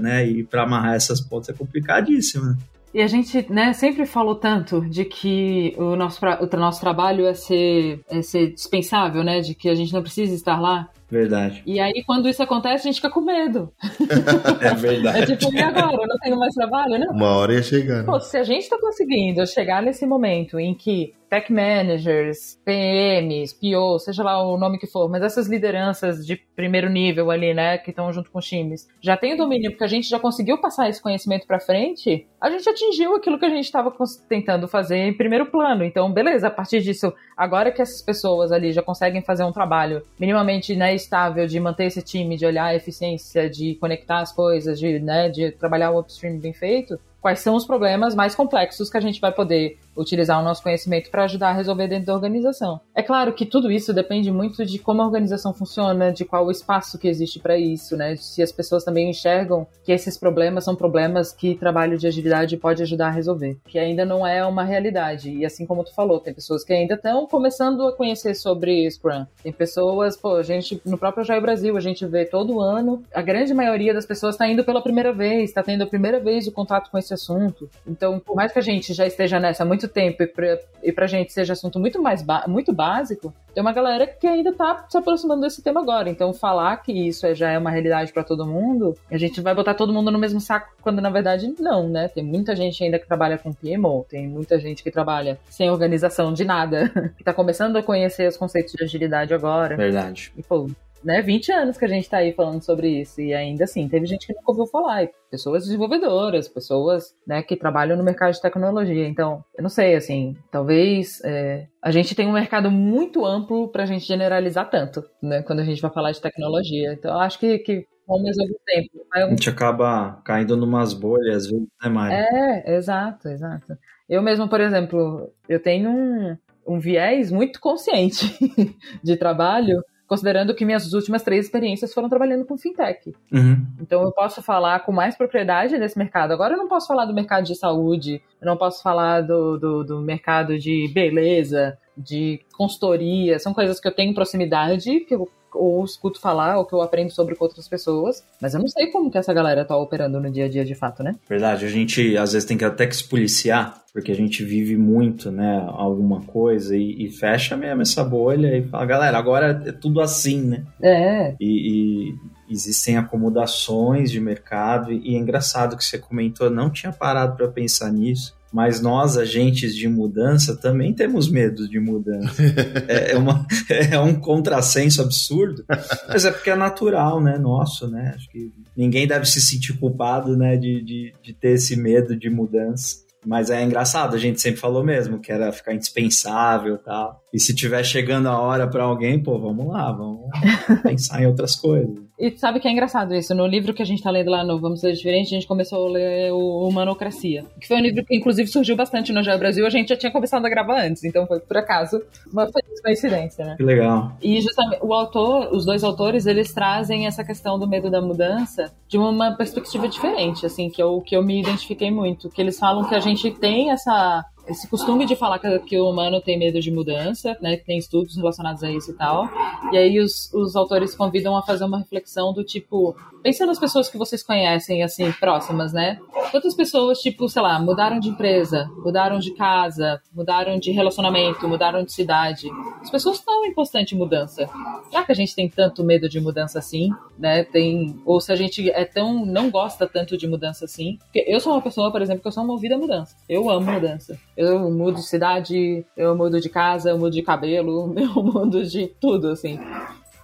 [0.00, 0.26] né?
[0.26, 2.56] E para amarrar essas pontas é complicadíssimo, né?
[2.92, 7.34] E a gente né, sempre falou tanto de que o nosso, o nosso trabalho é
[7.34, 9.40] ser, é ser dispensável, né?
[9.40, 10.88] De que a gente não precisa estar lá.
[11.10, 11.62] Verdade.
[11.64, 13.72] E aí, quando isso acontece, a gente fica com medo.
[14.60, 15.32] é verdade.
[15.32, 16.02] É tipo, e agora?
[16.02, 16.98] Eu não tenho mais trabalho?
[16.98, 17.12] Não.
[17.14, 17.98] Uma hora ia chegar.
[17.98, 18.04] Né?
[18.04, 23.98] Pô, se a gente tá conseguindo chegar nesse momento em que tech managers, PMs, PO,
[23.98, 27.90] seja lá o nome que for, mas essas lideranças de primeiro nível ali, né, que
[27.90, 30.88] estão junto com os times, já tem o domínio porque a gente já conseguiu passar
[30.88, 33.92] esse conhecimento para frente, a gente atingiu aquilo que a gente estava
[34.28, 35.84] tentando fazer em primeiro plano.
[35.84, 40.02] Então, beleza, a partir disso, agora que essas pessoas ali já conseguem fazer um trabalho
[40.18, 44.78] minimamente né, estável de manter esse time, de olhar a eficiência, de conectar as coisas,
[44.78, 48.96] de, né, de trabalhar o upstream bem feito, quais são os problemas mais complexos que
[48.96, 52.80] a gente vai poder utilizar o nosso conhecimento para ajudar a resolver dentro da organização.
[52.94, 56.50] É claro que tudo isso depende muito de como a organização funciona, de qual o
[56.50, 58.16] espaço que existe para isso, né?
[58.16, 62.82] Se as pessoas também enxergam que esses problemas são problemas que trabalho de agilidade pode
[62.82, 65.30] ajudar a resolver, que ainda não é uma realidade.
[65.30, 69.26] E assim como tu falou, tem pessoas que ainda estão começando a conhecer sobre Scrum.
[69.42, 73.22] Tem pessoas, pô, a gente no próprio Jair Brasil, a gente vê todo ano, a
[73.22, 76.52] grande maioria das pessoas está indo pela primeira vez, está tendo a primeira vez o
[76.52, 77.68] contato com esse assunto.
[77.86, 80.58] Então, por mais que a gente já esteja nessa há muito muito tempo e pra,
[80.82, 84.86] e pra gente seja assunto muito mais muito básico, tem uma galera que ainda tá
[84.88, 86.08] se aproximando desse tema agora.
[86.08, 89.54] Então, falar que isso é, já é uma realidade para todo mundo, a gente vai
[89.54, 92.08] botar todo mundo no mesmo saco, quando na verdade não, né?
[92.08, 96.32] Tem muita gente ainda que trabalha com PMO, tem muita gente que trabalha sem organização
[96.32, 99.76] de nada, que tá começando a conhecer os conceitos de agilidade agora.
[99.76, 100.32] Verdade.
[100.36, 100.68] E, pô,
[101.02, 104.06] né, 20 anos que a gente tá aí falando sobre isso, e ainda assim, teve
[104.06, 109.06] gente que nunca ouviu falar, pessoas desenvolvedoras, pessoas, né, que trabalham no mercado de tecnologia,
[109.06, 113.86] então, eu não sei, assim, talvez é, a gente tenha um mercado muito amplo pra
[113.86, 117.58] gente generalizar tanto, né, quando a gente vai falar de tecnologia, então eu acho que,
[117.58, 119.06] que ao mesmo tempo.
[119.12, 122.14] A gente acaba caindo numas bolhas, às vezes, né, Mari?
[122.14, 123.76] É, exato, exato.
[124.08, 128.26] Eu mesmo, por exemplo, eu tenho um, um viés muito consciente
[129.04, 133.14] de trabalho, considerando que minhas últimas três experiências foram trabalhando com fintech.
[133.30, 133.66] Uhum.
[133.78, 136.32] Então eu posso falar com mais propriedade desse mercado.
[136.32, 139.84] Agora eu não posso falar do mercado de saúde, eu não posso falar do, do,
[139.84, 145.84] do mercado de beleza, de consultoria, são coisas que eu tenho proximidade, que eu ou
[145.84, 149.10] escuto falar, ou que eu aprendo sobre com outras pessoas, mas eu não sei como
[149.10, 151.16] que essa galera tá operando no dia a dia de fato, né?
[151.28, 154.76] Verdade, a gente às vezes tem que até que se policiar, porque a gente vive
[154.76, 159.72] muito, né, alguma coisa e, e fecha mesmo essa bolha e fala, galera, agora é
[159.72, 160.64] tudo assim, né?
[160.82, 161.34] É.
[161.40, 162.14] E, e
[162.50, 167.92] existem acomodações de mercado e, é engraçado que você comentou, não tinha parado para pensar
[167.92, 168.37] nisso.
[168.52, 172.42] Mas nós, agentes de mudança, também temos medo de mudança.
[172.88, 175.64] é, é uma, é um contrassenso absurdo,
[176.08, 177.38] mas é porque é natural, né?
[177.38, 178.12] Nosso, né?
[178.14, 180.56] Acho que ninguém deve se sentir culpado, né?
[180.56, 183.06] De, de, de ter esse medo de mudança.
[183.26, 187.22] Mas é engraçado, a gente sempre falou mesmo que era ficar indispensável e tal.
[187.32, 190.30] E se tiver chegando a hora para alguém, pô, vamos lá, vamos
[190.82, 192.08] pensar em outras coisas.
[192.18, 193.32] E sabe que é engraçado isso?
[193.32, 195.86] No livro que a gente tá lendo lá no Vamos Ser Diferente, a gente começou
[195.86, 197.44] a ler o Humanocracia.
[197.60, 199.64] Que foi um livro que, inclusive, surgiu bastante no Joia Brasil.
[199.64, 202.48] A gente já tinha começado a gravar antes, então foi por acaso uma
[202.82, 203.56] coincidência, né?
[203.56, 204.16] Que legal.
[204.20, 208.72] E justamente o autor, os dois autores, eles trazem essa questão do medo da mudança
[208.88, 212.28] de uma perspectiva diferente, assim, que eu, que eu me identifiquei muito.
[212.30, 215.88] Que eles falam que a gente tem essa esse costume de falar que, que, o
[215.88, 217.56] humano tem medo de mudança, né?
[217.56, 219.28] Tem estudos relacionados a isso e tal.
[219.72, 223.88] E aí os, os autores convidam a fazer uma reflexão do tipo, pensa nas pessoas
[223.88, 225.98] que vocês conhecem, assim, próximas, né?
[226.30, 231.84] Quantas pessoas, tipo, sei lá, mudaram de empresa, mudaram de casa, mudaram de relacionamento, mudaram
[231.84, 232.48] de cidade.
[232.80, 234.48] As pessoas estão em constante mudança.
[234.90, 237.44] Será que a gente tem tanto medo de mudança assim, né?
[237.44, 240.98] Tem, ou se a gente é tão, não gosta tanto de mudança assim.
[241.04, 243.16] Porque eu sou uma pessoa, por exemplo, que eu sou movida a mudança.
[243.28, 244.18] Eu amo mudança.
[244.38, 248.86] Eu mudo de cidade, eu mudo de casa, eu mudo de cabelo, eu mudo de
[249.00, 249.58] tudo, assim.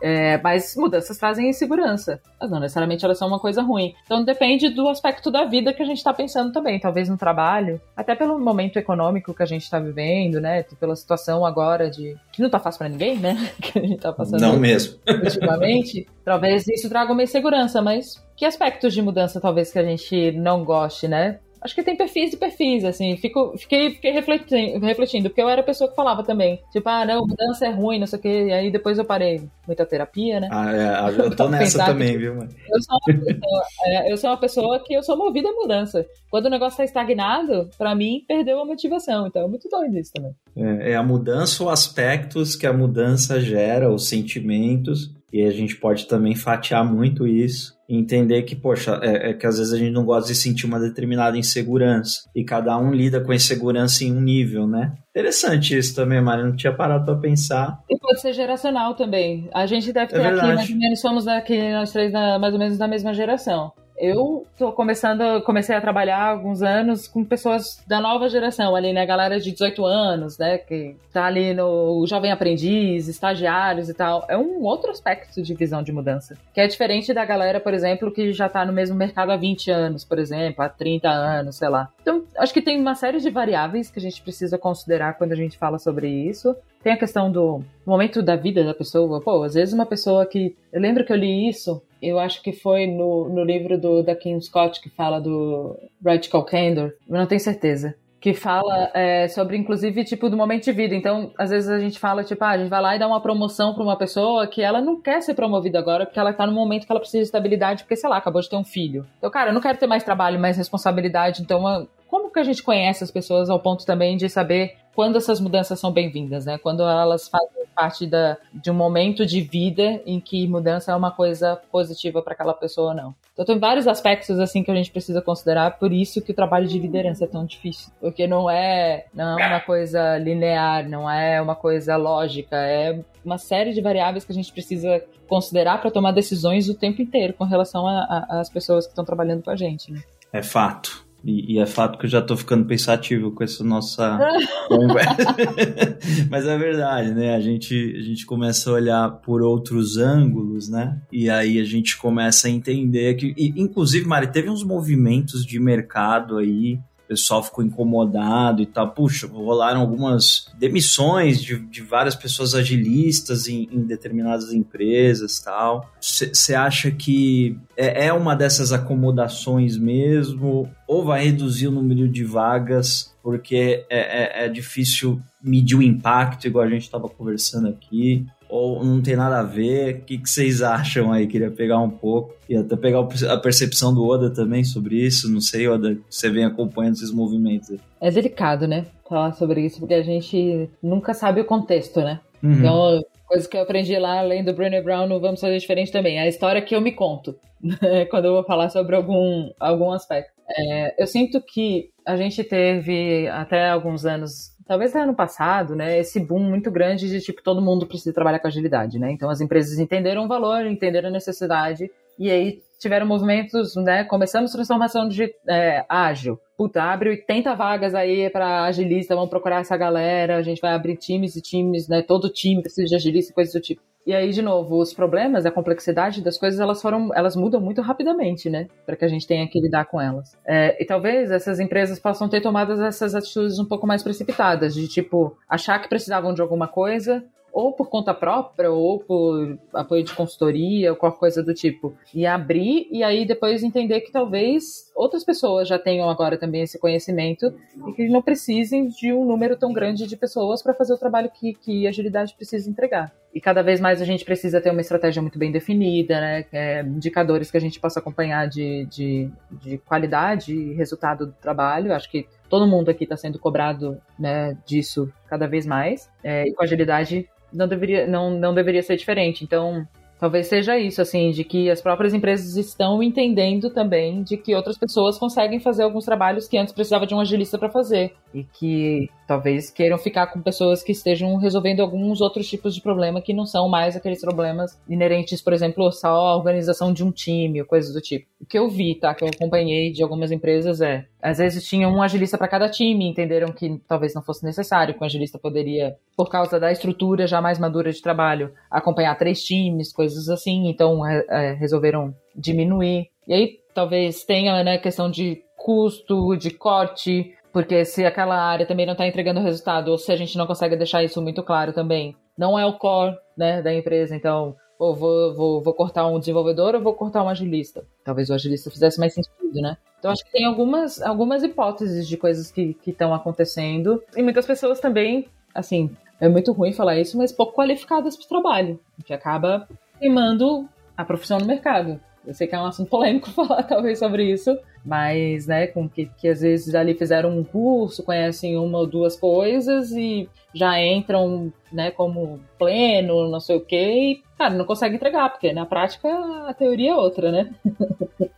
[0.00, 2.20] É, mas mudanças trazem insegurança.
[2.38, 3.94] Mas não necessariamente elas são uma coisa ruim.
[4.04, 6.78] Então depende do aspecto da vida que a gente está pensando também.
[6.78, 10.62] Talvez no trabalho, até pelo momento econômico que a gente está vivendo, né?
[10.78, 12.16] Pela situação agora de.
[12.30, 13.50] que não tá fácil para ninguém, né?
[13.60, 14.42] Que a gente tá passando.
[14.42, 14.98] Não mesmo.
[15.08, 16.06] Ultimamente.
[16.22, 20.64] talvez isso traga uma insegurança, mas que aspectos de mudança talvez que a gente não
[20.64, 21.40] goste, né?
[21.64, 23.16] Acho que tem perfis e perfis, assim.
[23.16, 26.60] Fico, fiquei, fiquei refletindo, refletindo, porque eu era a pessoa que falava também.
[26.70, 28.46] Tipo, ah, não, mudança é ruim, não sei o quê.
[28.48, 29.48] E aí depois eu parei.
[29.66, 30.48] Muita terapia, né?
[30.52, 32.50] Ah, é, eu tô nessa também, que, viu, mano?
[32.68, 36.04] Eu sou, uma pessoa, é, eu sou uma pessoa que eu sou movida à mudança.
[36.30, 39.26] Quando o negócio tá estagnado, para mim, perdeu a motivação.
[39.26, 40.32] Então é muito doido isso também.
[40.54, 45.10] É, é a mudança ou aspectos que a mudança gera, os sentimentos.
[45.34, 49.58] E a gente pode também fatiar muito isso entender que, poxa, é, é, que às
[49.58, 53.32] vezes a gente não gosta de sentir uma determinada insegurança e cada um lida com
[53.32, 54.92] a insegurança em um nível, né?
[55.10, 57.80] Interessante isso também, Mari, não tinha parado para pensar.
[57.90, 59.50] E pode ser geracional também.
[59.52, 62.38] A gente deve é ter é aqui, mais ou menos, somos aqui nós três na,
[62.38, 63.72] mais ou menos da mesma geração.
[63.96, 68.92] Eu tô começando, comecei a trabalhar há alguns anos com pessoas da nova geração ali,
[68.92, 69.06] né?
[69.06, 70.58] Galera de 18 anos, né?
[70.58, 74.24] Que tá ali no jovem aprendiz, estagiários e tal.
[74.28, 76.36] É um outro aspecto de visão de mudança.
[76.52, 79.70] Que é diferente da galera, por exemplo, que já tá no mesmo mercado há 20
[79.70, 81.88] anos, por exemplo, há 30 anos, sei lá.
[82.02, 85.36] Então, acho que tem uma série de variáveis que a gente precisa considerar quando a
[85.36, 86.56] gente fala sobre isso.
[86.84, 89.20] Tem a questão do momento da vida da pessoa.
[89.20, 90.54] Pô, às vezes uma pessoa que.
[90.72, 94.14] Eu lembro que eu li isso eu acho que foi no, no livro do, da
[94.14, 97.94] Kim Scott que fala do Radical Candor, eu não tenho certeza.
[98.20, 100.94] Que fala é, sobre, inclusive, tipo, do momento de vida.
[100.94, 103.20] Então, às vezes a gente fala, tipo, ah, a gente vai lá e dá uma
[103.20, 106.52] promoção para uma pessoa que ela não quer ser promovida agora, porque ela tá no
[106.52, 109.04] momento que ela precisa de estabilidade, porque, sei lá, acabou de ter um filho.
[109.18, 111.42] Então, cara, eu não quero ter mais trabalho, mais responsabilidade.
[111.42, 115.40] Então, como que a gente conhece as pessoas ao ponto também de saber quando essas
[115.40, 116.58] mudanças são bem-vindas, né?
[116.58, 121.10] Quando elas fazem parte da, de um momento de vida em que mudança é uma
[121.10, 123.14] coisa positiva para aquela pessoa ou não.
[123.32, 126.68] Então tem vários aspectos assim que a gente precisa considerar, por isso que o trabalho
[126.68, 131.42] de liderança é tão difícil, porque não é não é uma coisa linear, não é
[131.42, 136.12] uma coisa lógica, é uma série de variáveis que a gente precisa considerar para tomar
[136.12, 139.90] decisões o tempo inteiro com relação às pessoas que estão trabalhando com a gente.
[139.90, 140.00] Né?
[140.32, 141.03] É fato.
[141.24, 144.18] E, e, é fato que eu já tô ficando pensativo com essa nossa
[144.68, 145.36] conversa.
[146.30, 147.34] Mas é verdade, né?
[147.34, 151.00] A gente, a gente começa a olhar por outros ângulos, né?
[151.10, 153.34] E aí a gente começa a entender que.
[153.36, 158.90] E, inclusive, Mari, teve uns movimentos de mercado aí o pessoal ficou incomodado e tal.
[158.90, 165.92] Puxa, rolaram algumas demissões de, de várias pessoas agilistas em, em determinadas empresas tal.
[166.00, 170.70] Você acha que é, é uma dessas acomodações mesmo?
[170.86, 176.46] Ou vai reduzir o número de vagas porque é, é, é difícil medir o impacto,
[176.46, 178.26] igual a gente estava conversando aqui?
[178.54, 179.96] ou não tem nada a ver?
[179.96, 181.26] O que, que vocês acham aí?
[181.26, 185.28] Queria pegar um pouco e até pegar a percepção do Oda também sobre isso.
[185.28, 187.72] Não sei, Oda, você vem acompanhando esses movimentos.
[187.72, 187.80] Aí.
[188.00, 188.86] É delicado, né?
[189.08, 192.20] Falar sobre isso, porque a gente nunca sabe o contexto, né?
[192.40, 192.52] Uhum.
[192.52, 196.18] Então, coisa que eu aprendi lá, além do Brené Brown, não vamos fazer diferente também.
[196.18, 197.34] É a história que eu me conto,
[198.08, 200.33] quando eu vou falar sobre algum, algum aspecto.
[200.48, 205.98] É, eu sinto que a gente teve até alguns anos talvez no ano passado, né,
[205.98, 209.10] esse boom muito grande de tipo todo mundo precisa trabalhar com agilidade, né?
[209.10, 214.04] Então as empresas entenderam o valor, entenderam a necessidade e aí tiveram movimentos, né?
[214.04, 216.38] Começamos transformação de é, ágil.
[216.56, 220.96] Puta, abre 80 vagas aí para agilista, vamos procurar essa galera, a gente vai abrir
[220.96, 222.02] times e times, né?
[222.02, 223.82] Todo time precisa de agilista e coisas do tipo.
[224.06, 227.80] E aí, de novo, os problemas, a complexidade das coisas, elas foram, elas mudam muito
[227.80, 228.68] rapidamente, né?
[228.84, 230.36] Para que a gente tenha que lidar com elas.
[230.44, 234.86] É, e talvez essas empresas possam ter tomado essas atitudes um pouco mais precipitadas, de
[234.88, 240.12] tipo, achar que precisavam de alguma coisa, ou por conta própria, ou por apoio de
[240.12, 245.24] consultoria, ou qualquer coisa do tipo, e abrir e aí depois entender que talvez outras
[245.24, 247.54] pessoas já tenham agora também esse conhecimento
[247.86, 251.30] e que não precisem de um número tão grande de pessoas para fazer o trabalho
[251.30, 253.12] que, que agilidade precisa entregar.
[253.32, 256.44] E cada vez mais a gente precisa ter uma estratégia muito bem definida, né?
[256.52, 261.92] É, indicadores que a gente possa acompanhar de, de, de qualidade e resultado do trabalho.
[261.92, 266.08] Acho que todo mundo aqui está sendo cobrado né, disso cada vez mais.
[266.22, 269.44] É, e com agilidade não deveria, não, não deveria ser diferente.
[269.44, 269.86] Então,
[270.18, 274.76] talvez seja isso, assim, de que as próprias empresas estão entendendo também de que outras
[274.76, 279.08] pessoas conseguem fazer alguns trabalhos que antes precisava de um agilista para fazer e que
[279.28, 283.46] talvez queiram ficar com pessoas que estejam resolvendo alguns outros tipos de problema que não
[283.46, 287.94] são mais aqueles problemas inerentes, por exemplo, só a organização de um time ou coisas
[287.94, 288.26] do tipo.
[288.40, 291.88] O que eu vi, tá, que eu acompanhei de algumas empresas é, às vezes tinha
[291.88, 295.96] um agilista para cada time, entenderam que talvez não fosse necessário, que o agilista poderia,
[296.16, 301.06] por causa da estrutura já mais madura de trabalho, acompanhar três times, coisas assim, então
[301.06, 303.08] é, é, resolveram diminuir.
[303.28, 308.84] E aí talvez tenha, né, questão de custo, de corte, porque se aquela área também
[308.84, 312.16] não está entregando resultado, ou se a gente não consegue deixar isso muito claro também,
[312.36, 316.74] não é o core né, da empresa, então, ou vou, vou, vou cortar um desenvolvedor
[316.74, 317.84] ou vou cortar um agilista.
[318.04, 319.76] Talvez o agilista fizesse mais sentido, né?
[320.00, 324.02] Então acho que tem algumas, algumas hipóteses de coisas que estão acontecendo.
[324.16, 328.28] E muitas pessoas também, assim, é muito ruim falar isso, mas pouco qualificadas para o
[328.28, 329.68] trabalho, que acaba
[330.00, 332.00] queimando a profissão no mercado.
[332.26, 336.10] Eu sei que é um assunto polêmico falar talvez sobre isso, mas, né, com que,
[336.18, 341.52] que às vezes ali fizeram um curso, conhecem uma ou duas coisas e já entram,
[341.72, 346.08] né, como pleno, não sei o quê, e, cara, não consegue entregar, porque na prática
[346.46, 347.50] a teoria é outra, né?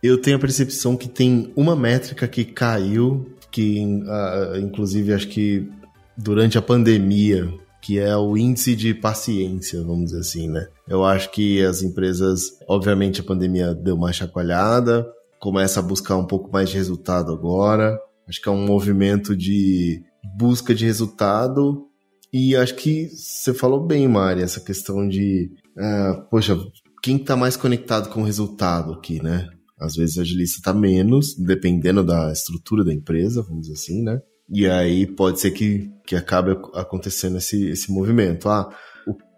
[0.01, 5.69] Eu tenho a percepção que tem uma métrica que caiu, que uh, inclusive acho que
[6.17, 10.67] durante a pandemia, que é o índice de paciência, vamos dizer assim, né?
[10.87, 15.07] Eu acho que as empresas, obviamente a pandemia deu uma chacoalhada,
[15.39, 17.97] começa a buscar um pouco mais de resultado agora.
[18.27, 20.03] Acho que é um movimento de
[20.37, 21.85] busca de resultado.
[22.31, 26.57] E acho que você falou bem, Mari, essa questão de, uh, poxa,
[27.01, 29.49] quem está mais conectado com o resultado aqui, né?
[29.79, 34.19] Às vezes a agilista está menos, dependendo da estrutura da empresa, vamos dizer assim, né?
[34.49, 38.49] E aí pode ser que, que acabe acontecendo esse, esse movimento.
[38.49, 38.69] Ah,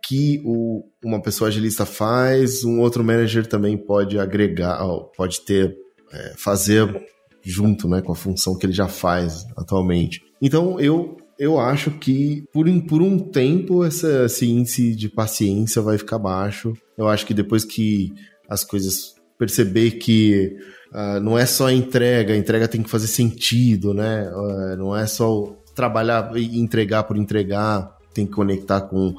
[0.09, 4.79] que o, uma pessoa agilista faz, um outro manager também pode agregar,
[5.15, 5.75] pode ter,
[6.12, 7.08] é, fazer
[7.41, 10.22] junto né, com a função que ele já faz atualmente.
[10.41, 15.98] Então eu, eu acho que por, por um tempo essa, esse índice de paciência vai
[15.98, 16.74] ficar baixo.
[16.98, 18.13] Eu acho que depois que
[18.50, 20.58] as coisas perceber que
[20.91, 24.30] uh, não é só a entrega, a entrega tem que fazer sentido, né?
[24.30, 29.15] Uh, não é só trabalhar e entregar por entregar, tem que conectar com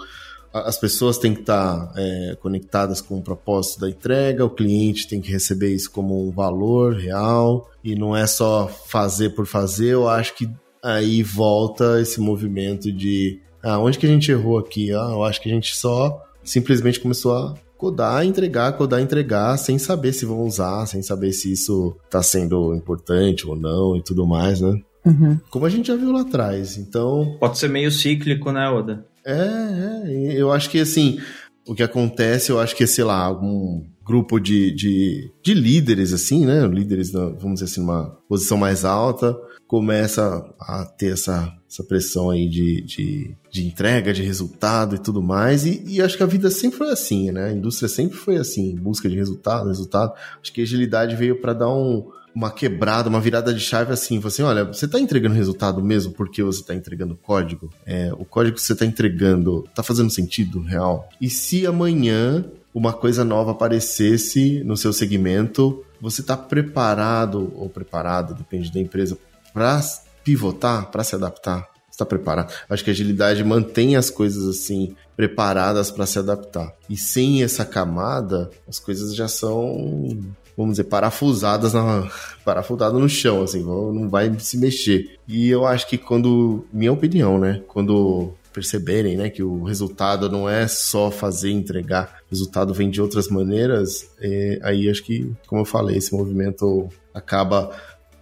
[0.52, 5.20] as pessoas têm que estar é, conectadas com o propósito da entrega, o cliente tem
[5.20, 9.94] que receber isso como um valor real e não é só fazer por fazer.
[9.94, 10.48] Eu acho que
[10.82, 14.92] aí volta esse movimento de ah, onde que a gente errou aqui?
[14.92, 19.78] Ah, eu acho que a gente só simplesmente começou a codar, entregar, codar, entregar, sem
[19.78, 24.26] saber se vão usar, sem saber se isso está sendo importante ou não e tudo
[24.26, 24.80] mais, né?
[25.04, 25.38] Uhum.
[25.48, 27.36] Como a gente já viu lá atrás, então...
[27.40, 29.06] Pode ser meio cíclico, né, Oda?
[29.30, 31.18] É, é, eu acho que assim,
[31.66, 36.44] o que acontece, eu acho que, sei lá, algum grupo de, de, de líderes, assim,
[36.44, 36.66] né?
[36.66, 39.36] Líderes, vamos dizer assim, numa posição mais alta,
[39.68, 45.22] começa a ter essa, essa pressão aí de, de, de entrega, de resultado e tudo
[45.22, 45.64] mais.
[45.64, 47.50] E, e, acho que a vida sempre foi assim, né?
[47.50, 50.12] A indústria sempre foi assim, busca de resultado, resultado.
[50.42, 54.18] Acho que a agilidade veio para dar um, uma quebrada, uma virada de chave assim,
[54.18, 57.72] você olha, você está entregando resultado mesmo porque você está entregando código?
[57.84, 61.08] É, o código que você está entregando está fazendo sentido real?
[61.20, 68.34] E se amanhã uma coisa nova aparecesse no seu segmento, você está preparado ou preparado,
[68.34, 69.18] depende da empresa,
[69.52, 69.80] para
[70.24, 71.68] pivotar, para se adaptar?
[71.90, 72.52] Está preparado?
[72.68, 76.72] Acho que a agilidade mantém as coisas assim preparadas para se adaptar.
[76.88, 80.08] E sem essa camada, as coisas já são,
[80.56, 82.10] vamos dizer, parafusadas na
[82.44, 85.18] parafusadas no chão, assim, não vai se mexer.
[85.26, 90.48] E eu acho que quando, minha opinião, né, quando perceberem, né, que o resultado não
[90.48, 95.60] é só fazer entregar, o resultado vem de outras maneiras, é, aí acho que, como
[95.62, 97.70] eu falei, esse movimento acaba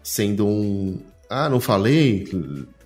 [0.03, 1.01] sendo um,
[1.31, 2.29] ah, não falei,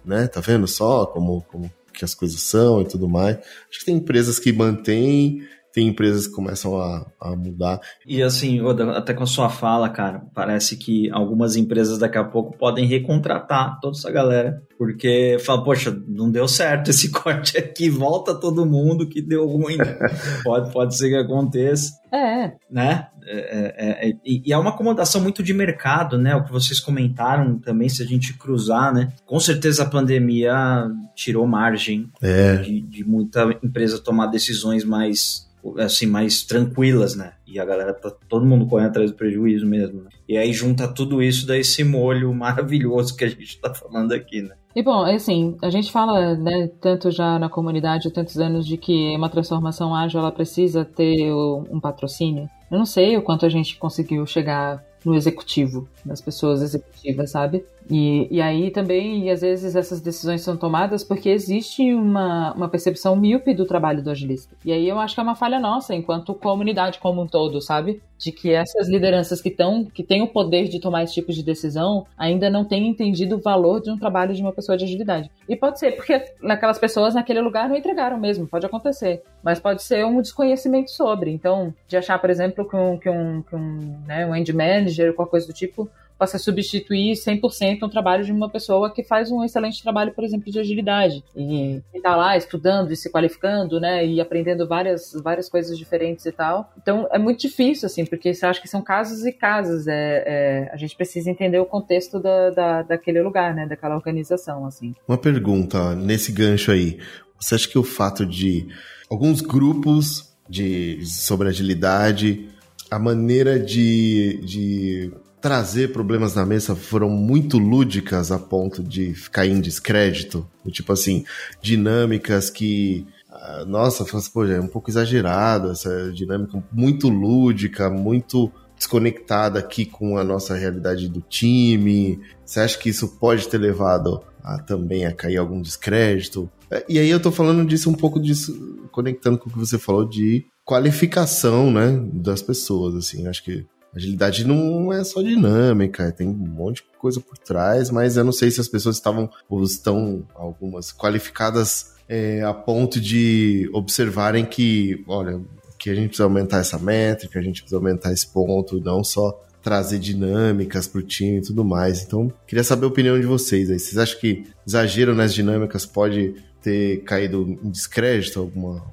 [0.05, 3.37] né, tá vendo só como, como que as coisas são e tudo mais.
[3.37, 7.81] Acho que tem empresas que mantêm tem empresas que começam a, a mudar.
[8.07, 8.61] E assim,
[8.95, 13.81] até com a sua fala, cara, parece que algumas empresas daqui a pouco podem recontratar
[13.81, 14.63] toda essa galera.
[14.77, 19.79] Porque fala, poxa, não deu certo esse corte aqui, volta todo mundo que deu ruim.
[20.45, 21.93] pode, pode ser que aconteça.
[22.13, 22.53] É.
[22.71, 23.07] Né?
[23.25, 26.35] É, é, é, e é uma acomodação muito de mercado, né?
[26.35, 29.13] O que vocês comentaram também, se a gente cruzar, né?
[29.25, 32.57] Com certeza a pandemia tirou margem é.
[32.57, 37.35] de, de muita empresa tomar decisões mais assim, mais tranquilas, né?
[37.47, 40.11] E a galera tá todo mundo correndo atrás do prejuízo mesmo, né?
[40.29, 44.43] E aí junta tudo isso daí esse molho maravilhoso que a gente tá falando aqui,
[44.43, 44.55] né?
[44.75, 48.79] E bom, assim, a gente fala, né, tanto já na comunidade há tantos anos de
[48.79, 52.49] que uma transformação ágil ela precisa ter um patrocínio.
[52.71, 57.65] Eu não sei o quanto a gente conseguiu chegar no executivo, nas pessoas executivas, sabe?
[57.91, 63.17] E, e aí também, às vezes, essas decisões são tomadas porque existe uma, uma percepção
[63.17, 64.55] míope do trabalho do agilista.
[64.65, 68.03] E aí eu acho que é uma falha nossa, enquanto comunidade como um todo, sabe?
[68.19, 71.43] De que essas lideranças que, tão, que têm o poder de tomar esse tipo de
[71.43, 75.31] decisão ainda não têm entendido o valor de um trabalho de uma pessoa de agilidade.
[75.49, 79.23] E pode ser porque naquelas pessoas naquele lugar não entregaram mesmo, pode acontecer.
[79.43, 81.31] Mas pode ser um desconhecimento sobre.
[81.33, 85.13] Então, de achar, por exemplo, que um, que um, que um, né, um end manager
[85.15, 85.91] qualquer coisa do tipo
[86.23, 90.53] possa substituir 100% um trabalho de uma pessoa que faz um excelente trabalho, por exemplo,
[90.53, 91.25] de agilidade.
[91.35, 94.07] E está lá estudando e se qualificando, né?
[94.07, 96.73] E aprendendo várias, várias coisas diferentes e tal.
[96.81, 99.89] Então, é muito difícil, assim, porque você acha que são casos e casos.
[99.89, 103.67] É, é a gente precisa entender o contexto da, da, daquele lugar, né?
[103.67, 104.95] Daquela organização, assim.
[105.09, 107.01] Uma pergunta nesse gancho aí.
[107.41, 108.69] Você acha que o fato de
[109.11, 112.49] alguns grupos de, sobre agilidade,
[112.89, 115.13] a maneira de, de
[115.43, 120.49] trazer problemas na mesa foram muito lúdicas a ponto de ficar em descrédito.
[120.71, 121.25] Tipo assim,
[121.61, 123.05] dinâmicas que.
[123.29, 129.85] Ah, nossa, assim, pô, é um pouco exagerado essa dinâmica muito lúdica, muito desconectada aqui
[129.85, 132.21] com a nossa realidade do time.
[132.45, 136.49] Você acha que isso pode ter levado a, também a cair algum descrédito?
[136.71, 139.77] É, e aí eu tô falando disso um pouco disso, conectando com o que você
[139.77, 146.29] falou de qualificação, né, das pessoas, assim, acho que Agilidade não é só dinâmica, tem
[146.29, 149.63] um monte de coisa por trás, mas eu não sei se as pessoas estavam ou
[149.63, 155.41] estão algumas qualificadas é, a ponto de observarem que, olha,
[155.79, 159.39] que a gente precisa aumentar essa métrica, a gente precisa aumentar esse ponto, não só
[159.63, 162.03] trazer dinâmicas para o time e tudo mais.
[162.03, 163.79] Então, queria saber a opinião de vocês aí.
[163.79, 168.85] Vocês acham que exagero nas dinâmicas pode ter caído em descrédito alguma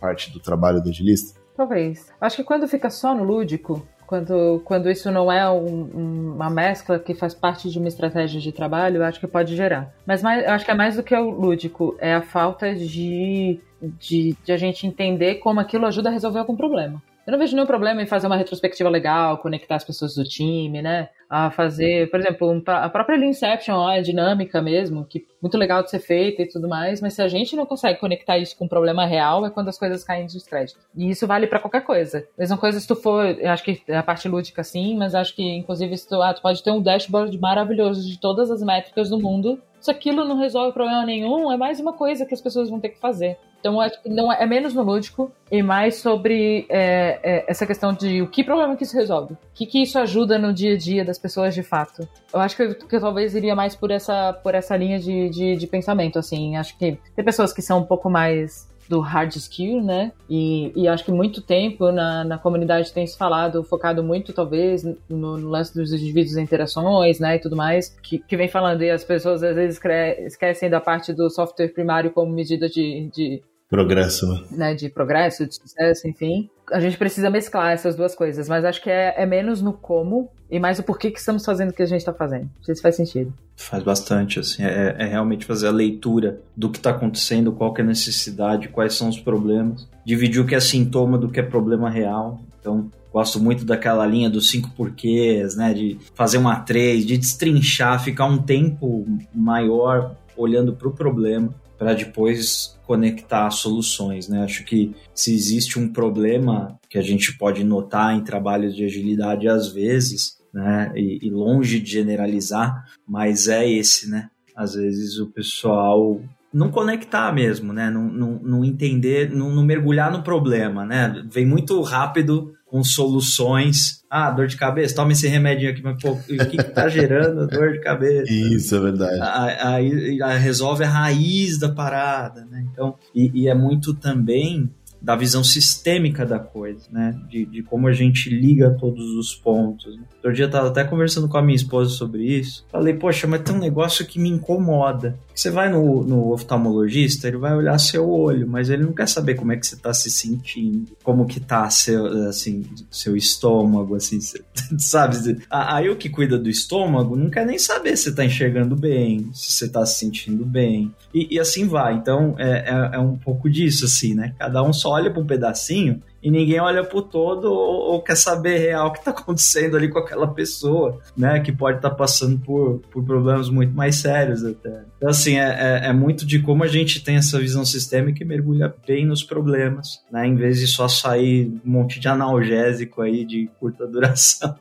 [0.00, 1.38] parte do trabalho do agilista?
[1.56, 2.06] Talvez.
[2.20, 6.98] Acho que quando fica só no lúdico, quando, quando isso não é um, uma mescla
[6.98, 9.92] que faz parte de uma estratégia de trabalho, eu acho que pode gerar.
[10.06, 13.60] Mas mais, eu acho que é mais do que o lúdico, é a falta de,
[13.82, 17.02] de, de a gente entender como aquilo ajuda a resolver algum problema.
[17.28, 20.80] Eu não vejo nenhum problema em fazer uma retrospectiva legal, conectar as pessoas do time,
[20.80, 21.10] né?
[21.28, 25.98] A fazer, por exemplo, a própria Inception, a dinâmica mesmo, que muito legal de ser
[25.98, 29.04] feita e tudo mais, mas se a gente não consegue conectar isso com um problema
[29.04, 30.80] real, é quando as coisas caem de descrédito.
[30.96, 32.26] E isso vale para qualquer coisa.
[32.38, 35.98] Mesma coisa se tu for, acho que a parte lúdica sim, mas acho que inclusive
[35.98, 39.60] se tu, ah, tu pode ter um dashboard maravilhoso de todas as métricas do mundo,
[39.80, 42.90] se aquilo não resolve problema nenhum, é mais uma coisa que as pessoas vão ter
[42.90, 43.36] que fazer.
[43.60, 47.92] Então, é, não é, é menos no lúdico e mais sobre é, é, essa questão
[47.92, 49.34] de o que problema que isso resolve.
[49.34, 52.08] O que, que isso ajuda no dia a dia das pessoas de fato.
[52.32, 55.28] Eu acho que eu, que eu talvez iria mais por essa, por essa linha de,
[55.28, 56.56] de, de pensamento, assim.
[56.56, 60.12] Acho que tem pessoas que são um pouco mais do hard skill, né?
[60.28, 64.82] E, e acho que muito tempo na, na comunidade tem se falado, focado muito, talvez,
[64.82, 64.96] no,
[65.36, 67.36] no lance dos indivíduos e interações, né?
[67.36, 69.80] E tudo mais, que, que vem falando, e as pessoas às vezes
[70.26, 74.40] esquecem da parte do software primário como medida de, de progresso, né?
[74.50, 74.74] né?
[74.74, 76.48] De progresso, de sucesso, enfim.
[76.72, 80.30] A gente precisa mesclar essas duas coisas, mas acho que é, é menos no como
[80.50, 82.44] e mais o porquê que estamos fazendo o que a gente está fazendo.
[82.44, 83.32] Não sei se faz sentido.
[83.56, 87.80] Faz bastante, assim, é, é realmente fazer a leitura do que está acontecendo, qual que
[87.80, 91.42] é a necessidade, quais são os problemas, dividir o que é sintoma do que é
[91.42, 92.40] problema real.
[92.60, 95.72] Então, Gosto muito daquela linha dos cinco porquês, né?
[95.72, 101.94] De fazer uma três, de destrinchar, ficar um tempo maior olhando para o problema para
[101.94, 104.42] depois conectar soluções, né?
[104.42, 109.48] Acho que se existe um problema que a gente pode notar em trabalhos de agilidade
[109.48, 110.92] às vezes, né?
[110.96, 114.28] E, e longe de generalizar, mas é esse, né?
[114.56, 116.20] Às vezes o pessoal
[116.52, 117.90] não conectar mesmo, né?
[117.90, 121.22] Não, não, não entender, não, não mergulhar no problema, né?
[121.30, 124.02] Vem muito rápido com soluções.
[124.10, 127.46] Ah, dor de cabeça, toma esse remédio aqui, mas pô, o que, que tá gerando
[127.46, 128.32] dor de cabeça?
[128.32, 129.20] Isso, é verdade.
[129.60, 132.66] Aí, resolve a raiz da parada, né?
[132.72, 137.18] Então, e, e, é muito também da visão sistêmica da coisa, né?
[137.28, 139.96] De, de como a gente liga todos os pontos.
[139.96, 140.02] Né?
[140.16, 142.66] Outro dia eu tava até conversando com a minha esposa sobre isso.
[142.70, 145.18] Falei, poxa, mas tem um negócio que me incomoda.
[145.38, 149.36] Você vai no, no oftalmologista, ele vai olhar seu olho, mas ele não quer saber
[149.36, 154.18] como é que você tá se sentindo, como que tá seu, assim, seu estômago, assim,
[154.80, 155.38] sabe?
[155.48, 159.52] Aí o que cuida do estômago não quer nem saber se tá enxergando bem, se
[159.52, 160.92] você tá se sentindo bem.
[161.14, 161.94] E, e assim vai.
[161.94, 164.34] Então é, é, é um pouco disso, assim, né?
[164.40, 168.16] Cada um só olha para um pedacinho e ninguém olha pro todo ou, ou, quer
[168.16, 171.38] saber real o que tá acontecendo ali com aquela pessoa, né?
[171.40, 174.84] Que pode estar tá passando por, por problemas muito mais sérios até.
[174.96, 178.26] Então, assim, é, é, é, muito de como a gente tem essa visão sistêmica e
[178.26, 180.26] mergulha bem nos problemas, né?
[180.26, 184.56] Em vez de só sair um monte de analgésico aí de curta duração.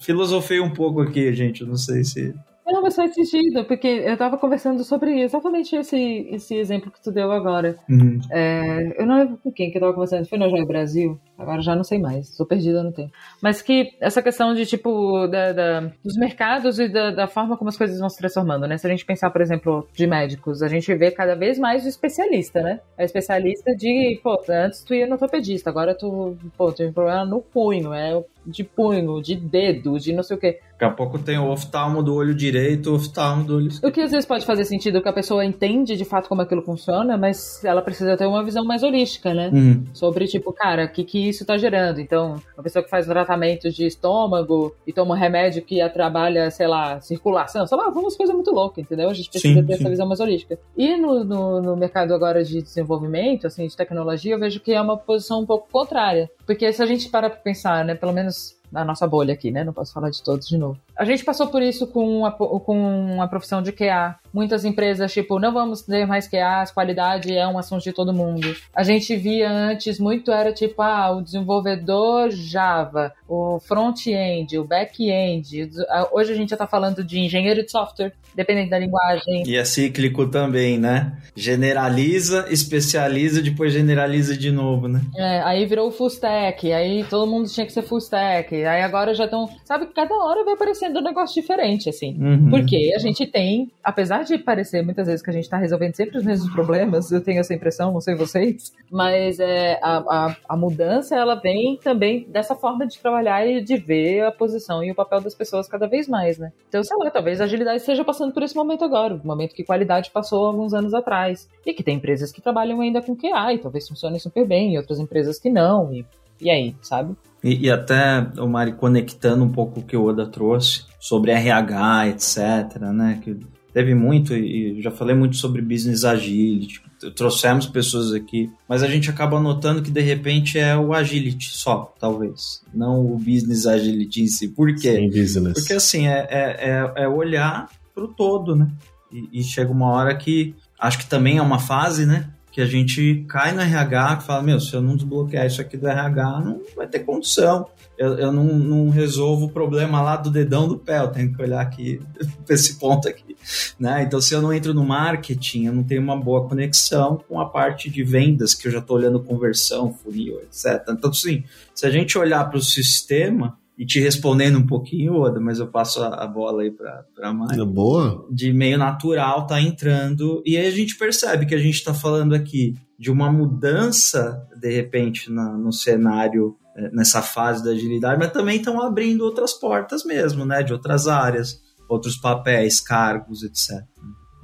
[0.00, 1.62] Filosofei um pouco aqui, gente.
[1.62, 2.34] Eu não sei se
[2.66, 7.10] não, mas faz sentido, porque eu tava conversando sobre exatamente esse, esse exemplo que tu
[7.10, 7.78] deu agora.
[7.88, 8.20] Uhum.
[8.30, 11.60] É, eu não lembro com quem que eu tava conversando, foi no Joia Brasil, agora
[11.60, 13.12] já não sei mais, sou perdida no tempo.
[13.40, 17.68] Mas que essa questão de, tipo, da, da dos mercados e da, da, forma como
[17.68, 18.78] as coisas vão se transformando, né?
[18.78, 21.88] Se a gente pensar, por exemplo, de médicos, a gente vê cada vez mais o
[21.88, 22.80] especialista, né?
[22.96, 27.24] É especialista de, pô, antes tu ia no ortopedista, agora tu, pô, tem um problema
[27.24, 30.58] no punho, é de punho, de dedo, de não sei o quê.
[30.72, 33.90] Daqui a pouco tem o oftalmo do olho direito, o oftalmo do olho esquerdo.
[33.90, 36.62] O que às vezes pode fazer sentido que a pessoa entende de fato como aquilo
[36.62, 39.48] funciona, mas ela precisa ter uma visão mais holística, né?
[39.52, 39.84] Uhum.
[39.94, 42.00] Sobre, tipo, cara, o que, que isso tá gerando?
[42.00, 46.66] Então, uma pessoa que faz tratamento de estômago e toma um remédio que trabalha, sei
[46.66, 49.08] lá, circulação, sei lá, vamos coisa muito louca, entendeu?
[49.08, 49.80] A gente precisa sim, ter sim.
[49.80, 50.58] essa visão mais holística.
[50.76, 54.80] E no, no, no mercado agora de desenvolvimento, assim, de tecnologia, eu vejo que é
[54.80, 56.30] uma posição um pouco contrária.
[56.46, 59.62] Porque se a gente para pra pensar, né, pelo menos na nossa bolha aqui, né?
[59.62, 60.78] Não posso falar de todos de novo.
[60.96, 64.16] A gente passou por isso com a, com a profissão de QA.
[64.32, 68.56] Muitas empresas, tipo, não vamos ter mais QAs, qualidade é um assunto de todo mundo.
[68.74, 75.70] A gente via antes muito, era tipo, ah, o desenvolvedor Java, o front-end, o back-end.
[76.10, 79.42] Hoje a gente já tá falando de engenheiro de software, dependendo da linguagem.
[79.46, 81.18] E é cíclico também, né?
[81.36, 85.02] Generaliza, especializa, depois generaliza de novo, né?
[85.14, 89.14] É, aí virou full stack, aí todo mundo tinha que ser full stack, aí agora
[89.14, 89.48] já estão...
[89.64, 92.16] Sabe que cada hora vai aparecer sendo um negócio diferente, assim.
[92.20, 92.50] Uhum.
[92.50, 96.18] Porque a gente tem, apesar de parecer muitas vezes que a gente tá resolvendo sempre
[96.18, 100.56] os mesmos problemas, eu tenho essa impressão, não sei vocês, mas é, a, a, a
[100.56, 104.94] mudança, ela vem também dessa forma de trabalhar e de ver a posição e o
[104.94, 106.52] papel das pessoas cada vez mais, né?
[106.68, 109.62] Então, sei lá, talvez a agilidade esteja passando por esse momento agora, o momento que
[109.62, 111.48] qualidade passou alguns anos atrás.
[111.64, 114.78] E que tem empresas que trabalham ainda com QA e talvez funcionem super bem, e
[114.78, 116.04] outras empresas que não, e,
[116.40, 117.14] e aí, sabe?
[117.42, 122.08] E, e, até, o Mari, conectando um pouco o que o Oda trouxe sobre RH,
[122.08, 123.20] etc., né?
[123.22, 123.36] Que
[123.72, 126.80] teve muito, e já falei muito sobre business agility,
[127.16, 131.92] trouxemos pessoas aqui, mas a gente acaba notando que de repente é o agility só,
[131.98, 134.48] talvez, não o business agility em si.
[134.48, 134.96] Por quê?
[134.96, 135.54] Sim, business.
[135.54, 138.70] Porque assim, é, é, é, é olhar para o todo, né?
[139.10, 142.28] E, e chega uma hora que acho que também é uma fase, né?
[142.52, 145.74] Que a gente cai no RH e fala, meu, se eu não desbloquear isso aqui
[145.74, 147.66] do RH, não vai ter condição.
[147.96, 151.40] Eu, eu não, não, resolvo o problema lá do dedão do pé, eu tenho que
[151.40, 151.98] olhar aqui
[152.44, 153.34] para esse ponto aqui.
[153.80, 154.02] Né?
[154.02, 157.48] Então, se eu não entro no marketing, eu não tenho uma boa conexão com a
[157.48, 160.84] parte de vendas, que eu já estou olhando conversão, funil, etc.
[160.90, 161.44] Então, assim,
[161.74, 165.66] se a gente olhar para o sistema, e te respondendo um pouquinho, Oda, mas eu
[165.66, 167.60] passo a, a bola aí para a Mari.
[167.60, 168.28] É boa.
[168.30, 170.40] De meio natural tá entrando.
[170.46, 174.72] E aí a gente percebe que a gente está falando aqui de uma mudança, de
[174.72, 180.04] repente, na, no cenário, é, nessa fase da agilidade, mas também estão abrindo outras portas
[180.04, 180.62] mesmo, né?
[180.62, 183.84] De outras áreas, outros papéis, cargos, etc.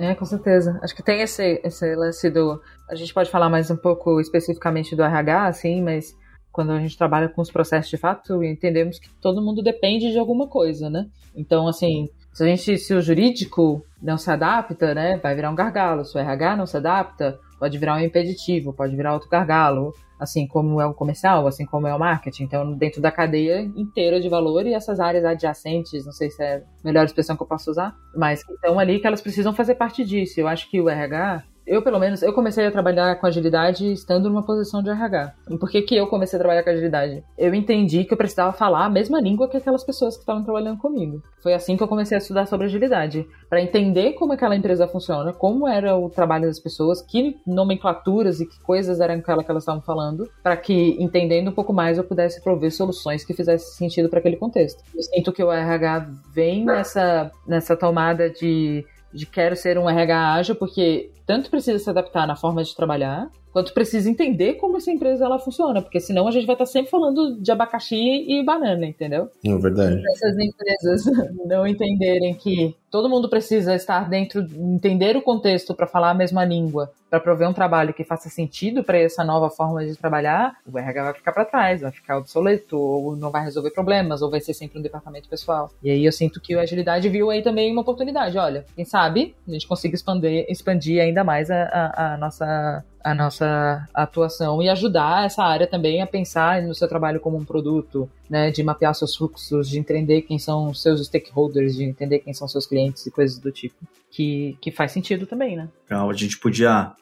[0.01, 0.81] É, com certeza.
[0.83, 2.61] Acho que tem esse, esse lance do.
[2.91, 6.13] A gente pode falar mais um pouco especificamente do RH, assim, mas
[6.59, 10.19] quando a gente trabalha com os processos de fato, entendemos que todo mundo depende de
[10.19, 11.07] alguma coisa, né?
[11.37, 15.55] Então, assim, se a gente, se o jurídico não se adapta, né, vai virar um
[15.55, 16.05] gargalo.
[16.05, 20.49] Se o RH não se adapta, pode virar um impeditivo, pode virar outro gargalo, assim
[20.49, 22.43] como é o comercial, assim como é o marketing.
[22.43, 26.57] Então, dentro da cadeia inteira de valor e essas áreas adjacentes, não sei se é
[26.57, 30.05] a melhor expressão que eu posso usar, mas então ali que elas precisam fazer parte
[30.05, 30.41] disso.
[30.41, 34.29] Eu acho que o RH eu, pelo menos, eu comecei a trabalhar com agilidade estando
[34.29, 35.35] numa posição de RH.
[35.61, 37.23] Por que, que eu comecei a trabalhar com agilidade?
[37.37, 40.79] Eu entendi que eu precisava falar a mesma língua que aquelas pessoas que estavam trabalhando
[40.79, 41.23] comigo.
[41.43, 43.27] Foi assim que eu comecei a estudar sobre agilidade.
[43.49, 48.47] para entender como aquela empresa funciona, como era o trabalho das pessoas, que nomenclaturas e
[48.47, 52.05] que coisas eram aquela que elas estavam falando, para que, entendendo um pouco mais, eu
[52.05, 54.83] pudesse prover soluções que fizessem sentido para aquele contexto.
[54.95, 60.35] Eu sinto que o RH vem nessa, nessa tomada de de quero ser um RH
[60.35, 64.91] ágil, porque tanto precisa se adaptar na forma de trabalhar, quanto precisa entender como essa
[64.91, 68.87] empresa ela funciona, porque senão a gente vai estar sempre falando de abacaxi e banana,
[68.87, 69.29] entendeu?
[69.45, 70.01] É verdade.
[70.01, 71.05] Se essas empresas
[71.45, 76.45] não entenderem que todo mundo precisa estar dentro, entender o contexto para falar a mesma
[76.45, 80.79] língua, para prover um trabalho que faça sentido para essa nova forma de trabalhar, o
[80.79, 84.41] RH vai ficar para trás, vai ficar obsoleto, ou não vai resolver problemas, ou vai
[84.41, 85.71] ser sempre um departamento pessoal.
[85.83, 88.37] E aí eu sinto que o Agilidade viu aí também uma oportunidade.
[88.37, 93.15] Olha, quem sabe a gente consiga expandir, expandir ainda mais a, a, a nossa a
[93.15, 98.11] nossa atuação e ajudar essa área também a pensar no seu trabalho como um produto,
[98.29, 102.47] né, de mapear seus fluxos, de entender quem são seus stakeholders, de entender quem são
[102.47, 103.77] seus clientes e coisas do tipo,
[104.11, 105.69] que, que faz sentido também, né?
[105.87, 106.93] Então, a gente podia,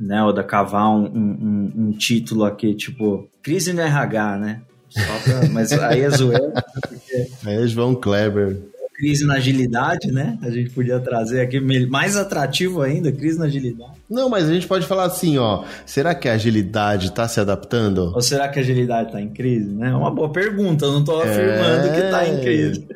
[0.00, 4.62] né, Oda, cavar um, um, um título aqui, tipo, crise no RH, né?
[4.94, 6.52] Pra, mas aí é zoeira.
[6.88, 7.28] Porque...
[7.46, 10.38] Aí é João Kleber crise na agilidade, né?
[10.42, 13.92] A gente podia trazer aqui mais atrativo ainda, crise na agilidade.
[14.08, 15.64] Não, mas a gente pode falar assim, ó.
[15.86, 18.12] Será que a agilidade está se adaptando?
[18.14, 19.70] Ou será que a agilidade está em crise?
[19.70, 19.88] Né?
[19.88, 20.84] É uma boa pergunta.
[20.84, 21.92] Eu não estou afirmando é...
[21.92, 22.86] que está em crise.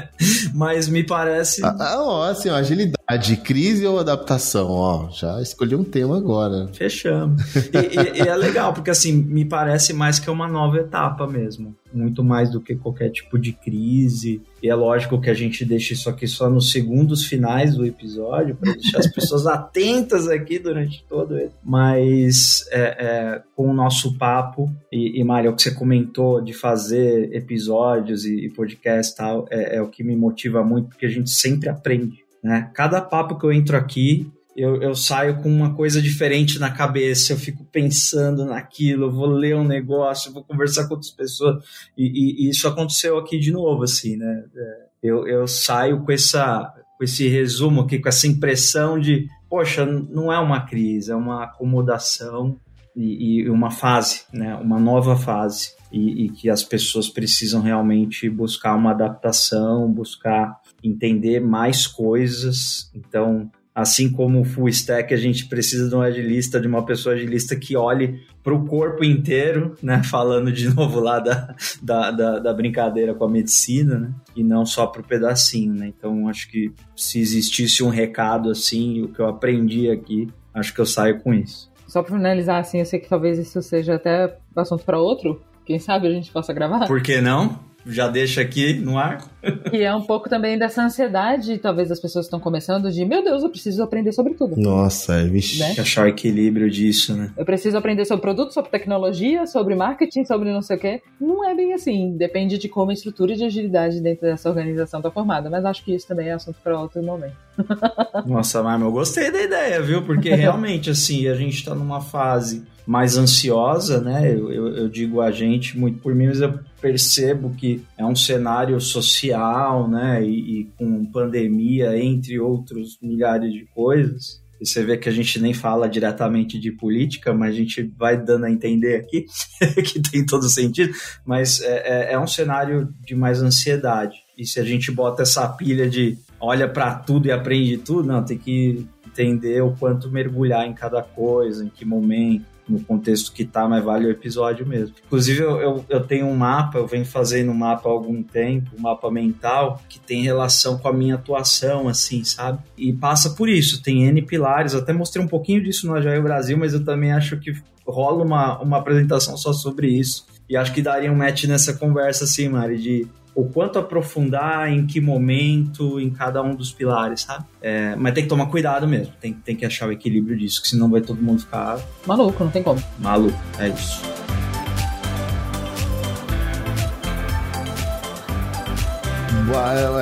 [0.54, 1.64] mas me parece.
[1.64, 4.70] Ah, ah, ó, assim, ó, agilidade, crise ou adaptação?
[4.70, 6.68] Ó, já escolhi um tema agora.
[6.72, 7.42] Fechamos.
[7.56, 11.26] E, e, e é legal, porque assim, me parece mais que é uma nova etapa
[11.26, 14.42] mesmo muito mais do que qualquer tipo de crise.
[14.62, 18.56] E é lógico que a gente deixa isso aqui só nos segundos finais do episódio,
[18.56, 21.50] para deixar as pessoas atentas aqui durante todo ele.
[21.62, 26.52] Mas é, é, com o nosso papo, e, e Mário, o que você comentou de
[26.52, 31.10] fazer episódios e, e podcast tal, é, é o que me motiva muito, porque a
[31.10, 32.24] gente sempre aprende.
[32.42, 32.70] Né?
[32.74, 37.32] Cada papo que eu entro aqui, eu, eu, saio com uma coisa diferente na cabeça,
[37.32, 41.64] eu fico pensando naquilo, eu vou ler um negócio, vou conversar com outras pessoas,
[41.98, 44.44] e, e, e isso aconteceu aqui de novo, assim, né?
[44.54, 49.84] É, eu, eu saio com, essa, com esse resumo aqui, com essa impressão de, poxa,
[49.84, 52.56] não é uma crise, é uma acomodação
[52.94, 54.54] e, e uma fase, né?
[54.54, 61.40] Uma nova fase, e, e que as pessoas precisam realmente buscar uma adaptação, buscar entender
[61.40, 66.68] mais coisas, então Assim como o full stack, a gente precisa de um agilista, de
[66.68, 70.00] uma pessoa agilista que olhe para o corpo inteiro, né?
[70.08, 74.14] Falando de novo lá da, da, da, da brincadeira com a medicina, né?
[74.36, 75.88] E não só para o pedacinho, né?
[75.88, 80.80] Então, acho que se existisse um recado assim, o que eu aprendi aqui, acho que
[80.80, 81.68] eu saio com isso.
[81.88, 85.40] Só para finalizar, assim, eu sei que talvez isso seja até assunto para outro.
[85.64, 86.86] Quem sabe a gente possa gravar?
[86.86, 87.58] Por que não?
[87.86, 89.24] Já deixa aqui no ar.
[89.72, 93.42] E é um pouco também dessa ansiedade, talvez as pessoas estão começando, de meu Deus,
[93.42, 94.56] eu preciso aprender sobre tudo.
[94.56, 95.58] Nossa, é vixe.
[95.58, 95.74] Né?
[95.78, 97.30] Achar o equilíbrio disso, né?
[97.36, 101.02] Eu preciso aprender sobre produto, sobre tecnologia, sobre marketing, sobre não sei o quê.
[101.20, 102.16] Não é bem assim.
[102.16, 105.50] Depende de como a estrutura de agilidade dentro dessa organização está formada.
[105.50, 107.36] Mas acho que isso também é assunto para outro momento.
[108.26, 110.02] Nossa, mas eu gostei da ideia, viu?
[110.02, 114.30] Porque realmente, assim, a gente está numa fase mais ansiosa, né?
[114.32, 118.14] Eu, eu, eu, digo a gente muito por mim, mas eu percebo que é um
[118.14, 120.22] cenário social, né?
[120.22, 124.42] E, e, com pandemia, entre outros milhares de coisas.
[124.60, 128.16] E você vê que a gente nem fala diretamente de política, mas a gente vai
[128.16, 129.26] dando a entender aqui
[129.82, 130.92] que tem todo sentido.
[131.24, 134.16] Mas é, é, é um cenário de mais ansiedade.
[134.36, 138.22] E se a gente bota essa pilha de olha para tudo e aprende tudo, não,
[138.22, 143.44] tem que entender o quanto mergulhar em cada coisa, em que momento no contexto que
[143.44, 144.94] tá, mas vale o episódio mesmo.
[145.06, 148.70] Inclusive, eu, eu, eu, tenho um mapa, eu venho fazendo um mapa há algum tempo,
[148.78, 152.58] um mapa mental, que tem relação com a minha atuação, assim, sabe?
[152.76, 156.56] E passa por isso, tem N pilares, até mostrei um pouquinho disso no Agile Brasil,
[156.56, 157.52] mas eu também acho que
[157.86, 160.26] rola uma, uma apresentação só sobre isso.
[160.48, 164.86] E acho que daria um match nessa conversa, assim, Mari, de o quanto aprofundar, em
[164.86, 167.44] que momento, em cada um dos pilares, sabe?
[167.60, 170.68] É, mas tem que tomar cuidado mesmo, tem, tem que achar o equilíbrio disso, que
[170.68, 172.82] senão vai todo mundo ficar Maluco, não tem como.
[172.98, 173.38] maluco.
[173.58, 174.02] É isso.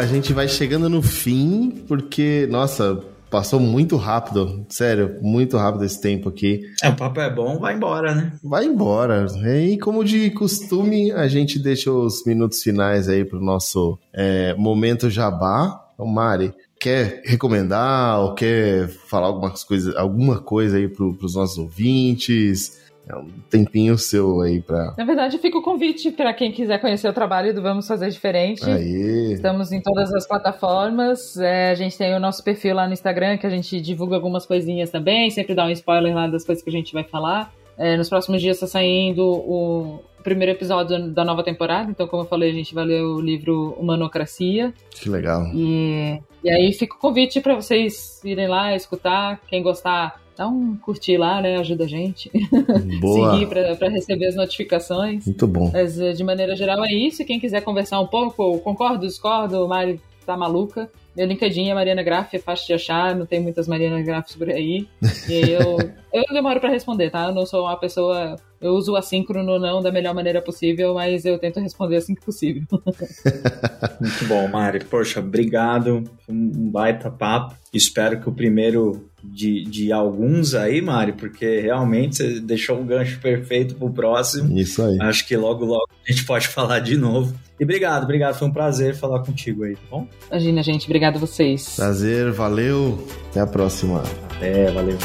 [0.03, 3.03] A gente vai chegando no fim, porque, nossa,
[3.33, 4.67] passou muito rápido.
[4.69, 6.61] Sério, muito rápido esse tempo aqui.
[6.83, 8.33] É, o papo é bom, vai embora, né?
[8.45, 9.27] Vai embora.
[9.43, 15.09] E como de costume, a gente deixa os minutos finais aí pro nosso é, momento
[15.09, 15.81] jabá.
[15.95, 21.57] Então, Mari, quer recomendar ou quer falar algumas coisas, alguma coisa aí pro, pros nossos
[21.57, 22.82] ouvintes?
[23.09, 24.95] É um tempinho seu aí pra.
[24.97, 28.65] Na verdade, fica o convite para quem quiser conhecer o trabalho do Vamos Fazer Diferente.
[28.65, 29.33] Aí.
[29.33, 31.37] Estamos em todas as plataformas.
[31.37, 34.47] É, a gente tem o nosso perfil lá no Instagram, que a gente divulga algumas
[34.47, 37.53] coisinhas também, sempre dá um spoiler lá das coisas que a gente vai falar.
[37.77, 42.27] É, nos próximos dias está saindo o primeiro episódio da nova temporada, então, como eu
[42.27, 44.73] falei, a gente vai ler o livro Humanocracia.
[44.91, 45.47] Que legal.
[45.53, 49.41] E, e aí fica o convite para vocês irem lá escutar.
[49.49, 51.57] Quem gostar, dá um curtir lá, né?
[51.57, 52.31] Ajuda a gente.
[53.01, 53.33] Boa.
[53.33, 55.27] Seguir para receber as notificações.
[55.27, 55.71] Muito bom.
[55.73, 57.25] Mas eh, de maneira geral é isso.
[57.25, 60.91] Quem quiser conversar um pouco, concordo, discordo, Mari tá maluca.
[61.15, 64.49] Meu LinkedIn é Mariana Graff, é fácil de achar, não tem muitas Mariana Graffs por
[64.49, 64.89] aí.
[65.29, 65.77] E aí eu,
[66.13, 67.27] eu demoro pra responder, tá?
[67.27, 68.37] Eu não sou uma pessoa.
[68.61, 72.25] Eu uso o assíncrono não da melhor maneira possível, mas eu tento responder assim que
[72.25, 72.63] possível.
[74.01, 74.85] Muito bom, Mari.
[74.85, 76.05] Poxa, obrigado.
[76.29, 77.57] Um baita papo.
[77.75, 83.19] Espero que o primeiro de, de alguns aí, Mari, porque realmente você deixou um gancho
[83.21, 84.59] perfeito pro próximo.
[84.59, 84.99] Isso aí.
[85.01, 87.35] Acho que logo, logo a gente pode falar de novo.
[87.59, 88.39] E obrigado, obrigado.
[88.39, 90.09] Foi um prazer falar contigo aí, tá bom?
[90.31, 90.87] Imagina, gente.
[90.87, 91.77] Obrigado a vocês.
[91.77, 93.07] Prazer, valeu.
[93.31, 94.03] Até a próxima.
[94.41, 94.99] É, valeu.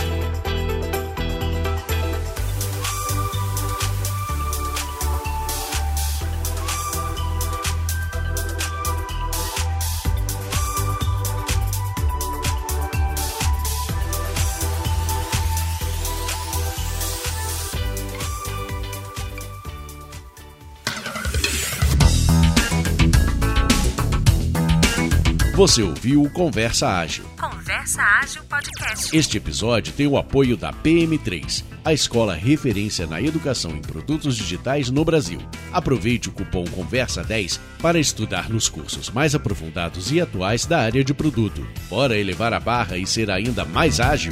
[25.68, 27.26] Você ouviu o Conversa Ágil.
[27.38, 29.14] Conversa Ágil Podcast.
[29.14, 34.90] Este episódio tem o apoio da PM3, a escola referência na educação em produtos digitais
[34.90, 35.42] no Brasil.
[35.74, 41.14] Aproveite o cupom Conversa10 para estudar nos cursos mais aprofundados e atuais da área de
[41.14, 41.68] produto.
[41.90, 44.32] Bora elevar a barra e ser ainda mais ágil?